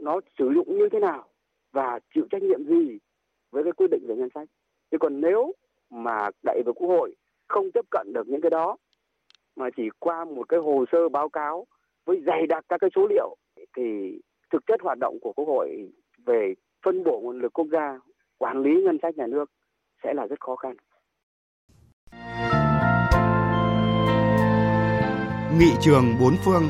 nó 0.00 0.20
sử 0.38 0.50
dụng 0.54 0.78
như 0.78 0.88
thế 0.92 1.00
nào 1.00 1.24
và 1.72 1.98
chịu 2.14 2.26
trách 2.30 2.42
nhiệm 2.42 2.64
gì 2.64 2.98
với 3.50 3.64
cái 3.64 3.72
quyết 3.72 3.86
định 3.90 4.04
về 4.08 4.16
ngân 4.16 4.28
sách. 4.34 4.48
Chứ 4.90 4.98
còn 4.98 5.20
nếu 5.20 5.52
mà 5.90 6.28
đại 6.44 6.62
biểu 6.64 6.74
Quốc 6.74 6.88
hội 6.88 7.14
không 7.48 7.70
tiếp 7.74 7.84
cận 7.90 8.12
được 8.12 8.28
những 8.28 8.40
cái 8.40 8.50
đó 8.50 8.76
mà 9.56 9.66
chỉ 9.76 9.82
qua 9.98 10.24
một 10.24 10.48
cái 10.48 10.60
hồ 10.60 10.84
sơ 10.92 11.08
báo 11.08 11.28
cáo 11.28 11.66
với 12.06 12.22
dày 12.26 12.46
đặc 12.46 12.64
các 12.68 12.80
cái 12.80 12.90
số 12.94 13.06
liệu 13.10 13.36
thì 13.76 14.18
thực 14.52 14.66
chất 14.66 14.80
hoạt 14.82 14.98
động 14.98 15.18
của 15.22 15.32
Quốc 15.32 15.48
hội 15.48 15.92
về 16.26 16.54
phân 16.84 17.04
bổ 17.04 17.20
nguồn 17.20 17.40
lực 17.40 17.52
quốc 17.52 17.66
gia, 17.72 18.00
quản 18.38 18.62
lý 18.62 18.82
ngân 18.84 18.98
sách 19.02 19.16
nhà 19.16 19.26
nước 19.26 19.50
sẽ 20.04 20.14
là 20.14 20.26
rất 20.26 20.40
khó 20.40 20.56
khăn. 20.56 20.76
Nghị 25.58 25.70
trường 25.80 26.04
bốn 26.20 26.32
phương 26.44 26.62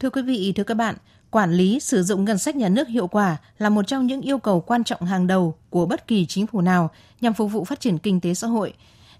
Thưa 0.00 0.10
quý 0.10 0.22
vị, 0.26 0.52
thưa 0.56 0.64
các 0.64 0.74
bạn, 0.74 0.94
quản 1.30 1.52
lý 1.52 1.80
sử 1.80 2.02
dụng 2.02 2.24
ngân 2.24 2.38
sách 2.38 2.56
nhà 2.56 2.68
nước 2.68 2.88
hiệu 2.88 3.06
quả 3.06 3.36
là 3.58 3.68
một 3.68 3.86
trong 3.86 4.06
những 4.06 4.20
yêu 4.20 4.38
cầu 4.38 4.60
quan 4.60 4.84
trọng 4.84 5.02
hàng 5.02 5.26
đầu 5.26 5.54
của 5.70 5.86
bất 5.86 6.06
kỳ 6.06 6.26
chính 6.26 6.46
phủ 6.46 6.60
nào 6.60 6.90
nhằm 7.20 7.34
phục 7.34 7.52
vụ 7.52 7.64
phát 7.64 7.80
triển 7.80 7.98
kinh 7.98 8.20
tế 8.20 8.34
xã 8.34 8.46
hội. 8.46 8.72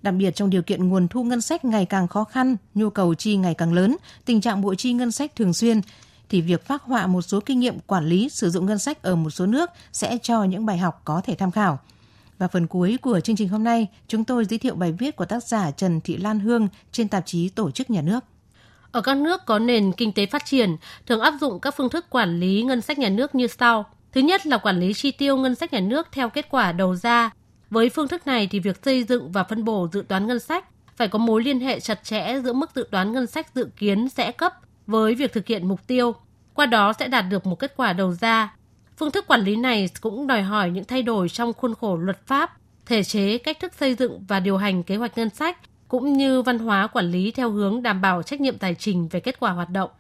Đặc 0.03 0.15
biệt 0.19 0.35
trong 0.35 0.51
điều 0.51 0.63
kiện 0.63 0.89
nguồn 0.89 1.09
thu 1.09 1.25
ngân 1.25 1.41
sách 1.41 1.65
ngày 1.65 1.87
càng 1.87 2.09
khó 2.09 2.25
khăn, 2.25 2.57
nhu 2.75 2.91
cầu 2.91 3.15
chi 3.15 3.37
ngày 3.37 3.55
càng 3.55 3.73
lớn, 3.73 3.97
tình 4.25 4.41
trạng 4.41 4.61
bội 4.61 4.77
chi 4.77 4.93
ngân 4.93 5.13
sách 5.13 5.37
thường 5.37 5.55
xuyên, 5.55 5.81
thì 6.29 6.41
việc 6.41 6.67
phát 6.67 6.83
họa 6.83 7.07
một 7.07 7.23
số 7.23 7.41
kinh 7.41 7.61
nghiệm 7.61 7.79
quản 7.81 8.07
lý 8.07 8.29
sử 8.29 8.51
dụng 8.51 8.67
ngân 8.67 8.79
sách 8.79 9.03
ở 9.03 9.17
một 9.17 9.31
số 9.31 9.47
nước 9.47 9.71
sẽ 9.93 10.19
cho 10.23 10.45
những 10.45 10.67
bài 10.67 10.79
học 10.79 11.01
có 11.05 11.21
thể 11.25 11.35
tham 11.35 11.51
khảo. 11.51 11.79
Và 12.39 12.49
phần 12.49 12.67
cuối 12.67 12.97
của 13.03 13.21
chương 13.21 13.37
trình 13.37 13.49
hôm 13.49 13.65
nay, 13.65 13.87
chúng 14.09 14.25
tôi 14.25 14.45
giới 14.45 14.59
thiệu 14.59 14.75
bài 14.75 14.93
viết 14.93 15.17
của 15.17 15.25
tác 15.25 15.45
giả 15.45 15.71
Trần 15.71 16.01
Thị 16.01 16.17
Lan 16.17 16.41
Hương 16.41 16.69
trên 16.93 17.09
tạp 17.09 17.27
chí 17.27 17.49
Tổ 17.49 17.71
chức 17.71 17.91
Nhà 17.91 18.03
nước. 18.03 18.25
Ở 18.93 19.01
các 19.01 19.17
nước 19.17 19.47
có 19.47 19.59
nền 19.59 19.93
kinh 19.93 20.13
tế 20.13 20.27
phát 20.27 20.45
triển, 20.45 20.77
thường 21.07 21.21
áp 21.21 21.35
dụng 21.41 21.61
các 21.61 21.75
phương 21.77 21.89
thức 21.89 22.11
quản 22.11 22.41
lý 22.41 22.63
ngân 22.63 22.81
sách 22.81 22.99
nhà 22.99 23.09
nước 23.09 23.35
như 23.35 23.47
sau. 23.47 23.85
Thứ 24.13 24.21
nhất 24.21 24.47
là 24.47 24.59
quản 24.59 24.81
lý 24.81 24.93
chi 24.95 25.11
tiêu 25.11 25.37
ngân 25.37 25.55
sách 25.55 25.73
nhà 25.73 25.81
nước 25.81 26.09
theo 26.13 26.29
kết 26.29 26.47
quả 26.51 26.73
đầu 26.73 26.97
ra. 26.97 27.31
Với 27.71 27.89
phương 27.89 28.09
thức 28.09 28.27
này 28.27 28.49
thì 28.51 28.61
việc 28.61 28.85
xây 28.85 29.05
dựng 29.05 29.33
và 29.33 29.45
phân 29.45 29.65
bổ 29.65 29.89
dự 29.93 30.05
toán 30.09 30.27
ngân 30.27 30.39
sách 30.39 30.65
phải 30.97 31.09
có 31.09 31.19
mối 31.19 31.43
liên 31.43 31.61
hệ 31.61 31.81
chặt 31.81 32.05
chẽ 32.05 32.41
giữa 32.45 32.53
mức 32.53 32.71
dự 32.75 32.89
toán 32.91 33.13
ngân 33.13 33.27
sách 33.27 33.47
dự 33.55 33.69
kiến 33.77 34.09
sẽ 34.09 34.33
cấp 34.33 34.53
với 34.87 35.15
việc 35.15 35.33
thực 35.33 35.47
hiện 35.47 35.69
mục 35.69 35.87
tiêu, 35.87 36.15
qua 36.55 36.67
đó 36.67 36.93
sẽ 36.93 37.09
đạt 37.09 37.25
được 37.31 37.47
một 37.47 37.59
kết 37.59 37.73
quả 37.77 37.93
đầu 37.93 38.13
ra. 38.13 38.55
Phương 38.97 39.11
thức 39.11 39.27
quản 39.27 39.41
lý 39.41 39.57
này 39.57 39.89
cũng 40.01 40.27
đòi 40.27 40.43
hỏi 40.43 40.71
những 40.71 40.85
thay 40.85 41.03
đổi 41.03 41.29
trong 41.29 41.53
khuôn 41.53 41.75
khổ 41.75 41.97
luật 41.97 42.27
pháp, 42.27 42.57
thể 42.87 43.03
chế, 43.03 43.39
cách 43.39 43.61
thức 43.61 43.75
xây 43.75 43.95
dựng 43.95 44.25
và 44.29 44.41
điều 44.41 44.57
hành 44.57 44.83
kế 44.83 44.97
hoạch 44.97 45.19
ngân 45.19 45.31
sách, 45.31 45.59
cũng 45.89 46.13
như 46.13 46.43
văn 46.43 46.59
hóa 46.59 46.87
quản 46.87 47.11
lý 47.11 47.31
theo 47.31 47.51
hướng 47.51 47.83
đảm 47.83 48.01
bảo 48.01 48.23
trách 48.23 48.41
nhiệm 48.41 48.59
tài 48.59 48.75
chính 48.75 49.09
về 49.09 49.21
kết 49.21 49.41
quả 49.41 49.51
hoạt 49.51 49.71
động. 49.71 49.91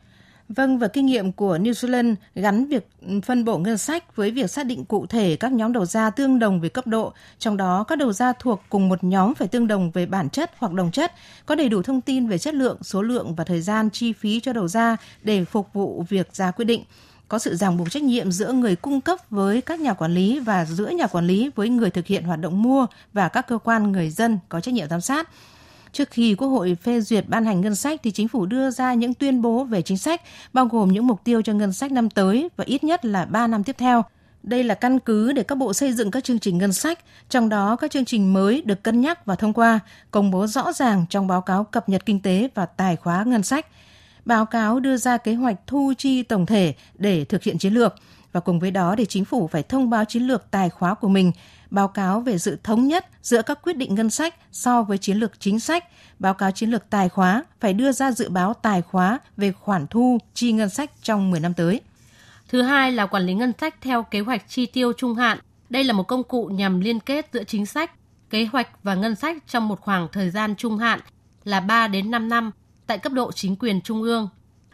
Vâng, 0.48 0.78
và 0.78 0.88
kinh 0.88 1.06
nghiệm 1.06 1.32
của 1.32 1.58
New 1.58 1.72
Zealand 1.72 2.14
gắn 2.34 2.66
việc 2.66 2.88
phân 3.24 3.44
bổ 3.44 3.58
ngân 3.58 3.78
sách 3.78 4.16
với 4.16 4.30
việc 4.30 4.50
xác 4.50 4.66
định 4.66 4.84
cụ 4.84 5.06
thể 5.06 5.36
các 5.36 5.52
nhóm 5.52 5.72
đầu 5.72 5.84
ra 5.84 6.10
tương 6.10 6.38
đồng 6.38 6.60
về 6.60 6.68
cấp 6.68 6.86
độ, 6.86 7.12
trong 7.38 7.56
đó 7.56 7.84
các 7.88 7.98
đầu 7.98 8.12
ra 8.12 8.32
thuộc 8.32 8.62
cùng 8.68 8.88
một 8.88 9.04
nhóm 9.04 9.34
phải 9.34 9.48
tương 9.48 9.66
đồng 9.66 9.90
về 9.90 10.06
bản 10.06 10.30
chất 10.30 10.50
hoặc 10.58 10.72
đồng 10.72 10.90
chất, 10.90 11.12
có 11.46 11.54
đầy 11.54 11.68
đủ 11.68 11.82
thông 11.82 12.00
tin 12.00 12.28
về 12.28 12.38
chất 12.38 12.54
lượng, 12.54 12.78
số 12.82 13.02
lượng 13.02 13.34
và 13.34 13.44
thời 13.44 13.60
gian 13.60 13.90
chi 13.90 14.12
phí 14.12 14.40
cho 14.40 14.52
đầu 14.52 14.68
ra 14.68 14.96
để 15.22 15.44
phục 15.44 15.72
vụ 15.72 16.04
việc 16.08 16.34
ra 16.34 16.50
quyết 16.50 16.64
định 16.64 16.84
có 17.28 17.38
sự 17.38 17.56
ràng 17.56 17.76
buộc 17.76 17.90
trách 17.90 18.02
nhiệm 18.02 18.32
giữa 18.32 18.52
người 18.52 18.76
cung 18.76 19.00
cấp 19.00 19.18
với 19.30 19.60
các 19.60 19.80
nhà 19.80 19.92
quản 19.92 20.14
lý 20.14 20.38
và 20.38 20.64
giữa 20.64 20.88
nhà 20.88 21.06
quản 21.06 21.26
lý 21.26 21.50
với 21.54 21.68
người 21.68 21.90
thực 21.90 22.06
hiện 22.06 22.24
hoạt 22.24 22.40
động 22.40 22.62
mua 22.62 22.86
và 23.12 23.28
các 23.28 23.46
cơ 23.46 23.58
quan 23.58 23.92
người 23.92 24.10
dân 24.10 24.38
có 24.48 24.60
trách 24.60 24.74
nhiệm 24.74 24.88
giám 24.88 25.00
sát. 25.00 25.28
Trước 25.92 26.10
khi 26.10 26.34
Quốc 26.34 26.48
hội 26.48 26.76
phê 26.82 27.00
duyệt 27.00 27.24
ban 27.28 27.44
hành 27.44 27.60
ngân 27.60 27.74
sách 27.74 28.00
thì 28.02 28.10
chính 28.10 28.28
phủ 28.28 28.46
đưa 28.46 28.70
ra 28.70 28.94
những 28.94 29.14
tuyên 29.14 29.42
bố 29.42 29.64
về 29.64 29.82
chính 29.82 29.98
sách, 29.98 30.22
bao 30.52 30.66
gồm 30.66 30.92
những 30.92 31.06
mục 31.06 31.24
tiêu 31.24 31.42
cho 31.42 31.52
ngân 31.52 31.72
sách 31.72 31.92
năm 31.92 32.10
tới 32.10 32.48
và 32.56 32.64
ít 32.64 32.84
nhất 32.84 33.04
là 33.04 33.24
3 33.24 33.46
năm 33.46 33.64
tiếp 33.64 33.76
theo. 33.78 34.04
Đây 34.42 34.64
là 34.64 34.74
căn 34.74 34.98
cứ 34.98 35.32
để 35.32 35.42
các 35.42 35.54
bộ 35.54 35.72
xây 35.72 35.92
dựng 35.92 36.10
các 36.10 36.24
chương 36.24 36.38
trình 36.38 36.58
ngân 36.58 36.72
sách, 36.72 36.98
trong 37.28 37.48
đó 37.48 37.76
các 37.76 37.90
chương 37.90 38.04
trình 38.04 38.32
mới 38.32 38.62
được 38.62 38.82
cân 38.82 39.00
nhắc 39.00 39.26
và 39.26 39.34
thông 39.34 39.52
qua, 39.52 39.80
công 40.10 40.30
bố 40.30 40.46
rõ 40.46 40.72
ràng 40.72 41.06
trong 41.10 41.26
báo 41.26 41.40
cáo 41.40 41.64
cập 41.64 41.88
nhật 41.88 42.06
kinh 42.06 42.20
tế 42.20 42.48
và 42.54 42.66
tài 42.66 42.96
khóa 42.96 43.24
ngân 43.24 43.42
sách. 43.42 43.66
Báo 44.24 44.46
cáo 44.46 44.80
đưa 44.80 44.96
ra 44.96 45.16
kế 45.16 45.34
hoạch 45.34 45.56
thu 45.66 45.92
chi 45.98 46.22
tổng 46.22 46.46
thể 46.46 46.74
để 46.94 47.24
thực 47.24 47.42
hiện 47.42 47.58
chiến 47.58 47.74
lược 47.74 47.94
và 48.32 48.40
cùng 48.40 48.60
với 48.60 48.70
đó 48.70 48.94
để 48.94 49.04
chính 49.04 49.24
phủ 49.24 49.48
phải 49.48 49.62
thông 49.62 49.90
báo 49.90 50.04
chiến 50.04 50.22
lược 50.22 50.50
tài 50.50 50.70
khóa 50.70 50.94
của 50.94 51.08
mình 51.08 51.32
báo 51.70 51.88
cáo 51.88 52.20
về 52.20 52.38
sự 52.38 52.58
thống 52.62 52.86
nhất 52.88 53.06
giữa 53.22 53.42
các 53.42 53.58
quyết 53.62 53.76
định 53.76 53.94
ngân 53.94 54.10
sách 54.10 54.34
so 54.52 54.82
với 54.82 54.98
chiến 54.98 55.16
lược 55.16 55.40
chính 55.40 55.60
sách, 55.60 55.84
báo 56.18 56.34
cáo 56.34 56.50
chiến 56.50 56.70
lược 56.70 56.90
tài 56.90 57.08
khóa 57.08 57.44
phải 57.60 57.72
đưa 57.72 57.92
ra 57.92 58.12
dự 58.12 58.28
báo 58.28 58.54
tài 58.54 58.82
khóa 58.82 59.18
về 59.36 59.52
khoản 59.52 59.86
thu 59.86 60.18
chi 60.34 60.52
ngân 60.52 60.68
sách 60.68 60.90
trong 61.02 61.30
10 61.30 61.40
năm 61.40 61.54
tới. 61.54 61.80
Thứ 62.48 62.62
hai 62.62 62.92
là 62.92 63.06
quản 63.06 63.26
lý 63.26 63.34
ngân 63.34 63.52
sách 63.60 63.74
theo 63.80 64.02
kế 64.02 64.20
hoạch 64.20 64.48
chi 64.48 64.66
tiêu 64.66 64.92
trung 64.92 65.14
hạn. 65.14 65.38
Đây 65.70 65.84
là 65.84 65.92
một 65.92 66.02
công 66.02 66.24
cụ 66.24 66.44
nhằm 66.46 66.80
liên 66.80 67.00
kết 67.00 67.28
giữa 67.32 67.44
chính 67.44 67.66
sách, 67.66 67.90
kế 68.30 68.44
hoạch 68.44 68.68
và 68.82 68.94
ngân 68.94 69.14
sách 69.14 69.36
trong 69.46 69.68
một 69.68 69.80
khoảng 69.80 70.08
thời 70.12 70.30
gian 70.30 70.56
trung 70.56 70.78
hạn 70.78 71.00
là 71.44 71.60
3 71.60 71.88
đến 71.88 72.10
5 72.10 72.28
năm 72.28 72.50
tại 72.86 72.98
cấp 72.98 73.12
độ 73.12 73.32
chính 73.32 73.56
quyền 73.56 73.80
trung 73.80 74.02
ương. 74.02 74.28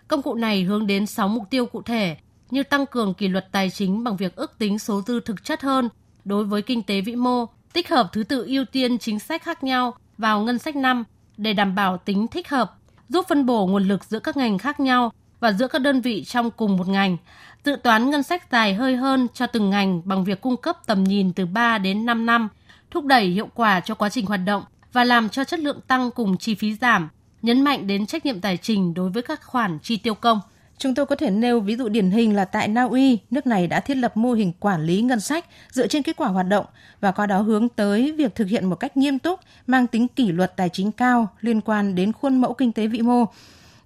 Công 0.09 0.23
cụ 0.23 0.35
này 0.35 0.63
hướng 0.63 0.87
đến 0.87 1.07
6 1.07 1.29
mục 1.29 1.51
tiêu 1.51 1.67
cụ 1.67 1.83
thể 1.83 2.17
như 2.55 2.63
tăng 2.63 2.87
cường 2.87 3.15
kỷ 3.15 3.29
luật 3.29 3.53
tài 3.53 3.71
chính 3.71 4.05
bằng 4.05 4.17
việc 4.17 4.37
ước 4.37 4.59
tính 4.59 4.79
số 4.79 5.03
dư 5.07 5.21
thực 5.21 5.45
chất 5.45 5.63
hơn 5.63 5.89
đối 6.25 6.45
với 6.45 6.63
kinh 6.63 6.83
tế 6.83 7.01
vĩ 7.01 7.17
mô, 7.17 7.47
tích 7.73 7.89
hợp 7.89 8.09
thứ 8.13 8.23
tự 8.23 8.45
ưu 8.47 8.65
tiên 8.65 8.99
chính 8.99 9.19
sách 9.19 9.43
khác 9.43 9.65
nhau 9.65 9.95
vào 10.19 10.41
ngân 10.41 10.59
sách 10.59 10.77
năm 10.77 11.05
để 11.37 11.53
đảm 11.53 11.75
bảo 11.75 11.97
tính 11.97 12.29
thích 12.29 12.49
hợp, 12.49 12.75
giúp 13.09 13.27
phân 13.29 13.47
bổ 13.47 13.67
nguồn 13.67 13.89
lực 13.89 14.05
giữa 14.05 14.19
các 14.19 14.37
ngành 14.37 14.59
khác 14.59 14.81
nhau 14.81 15.13
và 15.41 15.53
giữa 15.53 15.69
các 15.69 15.79
đơn 15.79 16.01
vị 16.01 16.25
trong 16.25 16.51
cùng 16.51 16.77
một 16.77 16.89
ngành, 16.89 17.17
dự 17.65 17.77
toán 17.83 18.11
ngân 18.11 18.23
sách 18.23 18.51
dài 18.51 18.75
hơi 18.75 18.97
hơn 18.97 19.27
cho 19.35 19.47
từng 19.47 19.71
ngành 19.71 20.03
bằng 20.05 20.25
việc 20.25 20.41
cung 20.41 20.57
cấp 20.57 20.77
tầm 20.87 21.05
nhìn 21.05 21.33
từ 21.33 21.47
3 21.47 21.79
đến 21.79 22.07
5 22.07 22.27
năm, 22.27 22.49
thúc 22.91 23.05
đẩy 23.05 23.27
hiệu 23.27 23.49
quả 23.55 23.81
cho 23.81 23.95
quá 23.95 24.09
trình 24.09 24.27
hoạt 24.27 24.41
động 24.47 24.63
và 24.93 25.05
làm 25.05 25.29
cho 25.29 25.45
chất 25.45 25.61
lượng 25.61 25.81
tăng 25.87 26.11
cùng 26.11 26.37
chi 26.39 26.55
phí 26.55 26.75
giảm, 26.75 27.09
nhấn 27.43 27.61
mạnh 27.61 27.87
đến 27.87 28.07
trách 28.07 28.27
nhiệm 28.27 28.41
tài 28.41 28.57
chính 28.57 28.95
đối 28.95 29.11
với 29.11 29.23
các 29.23 29.43
khoản 29.43 29.79
chi 29.83 29.97
tiêu 29.97 30.15
công– 30.15 30.41
Chúng 30.85 30.95
tôi 30.95 31.07
có 31.07 31.17
thể 31.17 31.31
nêu 31.31 31.61
ví 31.61 31.77
dụ 31.77 31.89
điển 31.89 32.11
hình 32.11 32.37
là 32.37 32.45
tại 32.45 32.69
Na 32.69 32.83
Uy, 32.83 33.19
nước 33.31 33.47
này 33.47 33.67
đã 33.67 33.81
thiết 33.81 33.95
lập 33.95 34.17
mô 34.17 34.33
hình 34.33 34.53
quản 34.61 34.85
lý 34.85 35.03
ngân 35.03 35.21
sách 35.21 35.45
dựa 35.71 35.87
trên 35.87 36.03
kết 36.03 36.17
quả 36.17 36.29
hoạt 36.29 36.49
động 36.49 36.67
và 37.01 37.13
qua 37.13 37.27
đó 37.27 37.41
hướng 37.41 37.69
tới 37.69 38.13
việc 38.13 38.35
thực 38.35 38.49
hiện 38.49 38.67
một 38.67 38.77
cách 38.77 38.97
nghiêm 38.97 39.19
túc, 39.19 39.41
mang 39.67 39.87
tính 39.87 40.09
kỷ 40.09 40.33
luật 40.33 40.57
tài 40.57 40.69
chính 40.69 40.93
cao 40.93 41.29
liên 41.41 41.61
quan 41.61 41.95
đến 41.95 42.13
khuôn 42.13 42.41
mẫu 42.41 42.55
kinh 42.55 42.73
tế 42.73 42.87
vĩ 42.87 43.03
mô. 43.03 43.25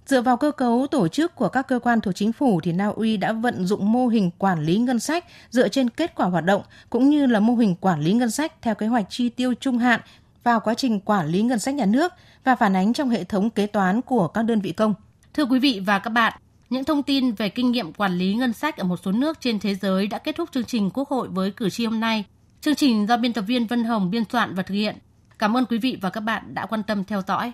Dựa 0.05 0.21
vào 0.21 0.37
cơ 0.37 0.51
cấu 0.51 0.87
tổ 0.87 1.07
chức 1.07 1.35
của 1.35 1.49
các 1.49 1.67
cơ 1.67 1.79
quan 1.79 2.01
thuộc 2.01 2.15
chính 2.15 2.33
phủ 2.33 2.61
thì 2.61 2.71
Na 2.71 2.87
Uy 2.87 3.17
đã 3.17 3.33
vận 3.33 3.65
dụng 3.65 3.91
mô 3.91 4.07
hình 4.07 4.31
quản 4.37 4.61
lý 4.63 4.77
ngân 4.77 4.99
sách 4.99 5.25
dựa 5.49 5.67
trên 5.67 5.89
kết 5.89 6.15
quả 6.15 6.25
hoạt 6.25 6.45
động 6.45 6.61
cũng 6.89 7.09
như 7.09 7.25
là 7.25 7.39
mô 7.39 7.55
hình 7.55 7.75
quản 7.75 8.01
lý 8.01 8.13
ngân 8.13 8.31
sách 8.31 8.61
theo 8.61 8.75
kế 8.75 8.87
hoạch 8.87 9.05
chi 9.09 9.29
tiêu 9.29 9.53
trung 9.53 9.77
hạn 9.77 9.99
vào 10.43 10.59
quá 10.59 10.73
trình 10.73 10.99
quản 10.99 11.27
lý 11.27 11.41
ngân 11.41 11.59
sách 11.59 11.75
nhà 11.75 11.85
nước 11.85 12.13
và 12.43 12.55
phản 12.55 12.75
ánh 12.75 12.93
trong 12.93 13.09
hệ 13.09 13.23
thống 13.23 13.49
kế 13.49 13.67
toán 13.67 14.01
của 14.01 14.27
các 14.27 14.43
đơn 14.43 14.61
vị 14.61 14.71
công. 14.71 14.93
Thưa 15.33 15.45
quý 15.45 15.59
vị 15.59 15.81
và 15.85 15.99
các 15.99 16.09
bạn, 16.09 16.33
những 16.69 16.83
thông 16.83 17.03
tin 17.03 17.31
về 17.31 17.49
kinh 17.49 17.71
nghiệm 17.71 17.93
quản 17.93 18.17
lý 18.17 18.33
ngân 18.33 18.53
sách 18.53 18.77
ở 18.77 18.83
một 18.83 18.99
số 19.03 19.11
nước 19.11 19.41
trên 19.41 19.59
thế 19.59 19.75
giới 19.75 20.07
đã 20.07 20.17
kết 20.17 20.35
thúc 20.35 20.49
chương 20.51 20.65
trình 20.65 20.89
Quốc 20.93 21.09
hội 21.09 21.27
với 21.27 21.51
cử 21.51 21.69
tri 21.69 21.85
hôm 21.85 21.99
nay. 21.99 22.25
Chương 22.61 22.75
trình 22.75 23.07
do 23.07 23.17
biên 23.17 23.33
tập 23.33 23.41
viên 23.41 23.67
Vân 23.67 23.83
Hồng 23.83 24.11
biên 24.11 24.23
soạn 24.31 24.55
và 24.55 24.63
thực 24.63 24.75
hiện. 24.75 24.95
Cảm 25.39 25.57
ơn 25.57 25.65
quý 25.65 25.77
vị 25.77 25.97
và 26.01 26.09
các 26.09 26.21
bạn 26.21 26.53
đã 26.53 26.65
quan 26.65 26.83
tâm 26.83 27.03
theo 27.03 27.21
dõi. 27.27 27.51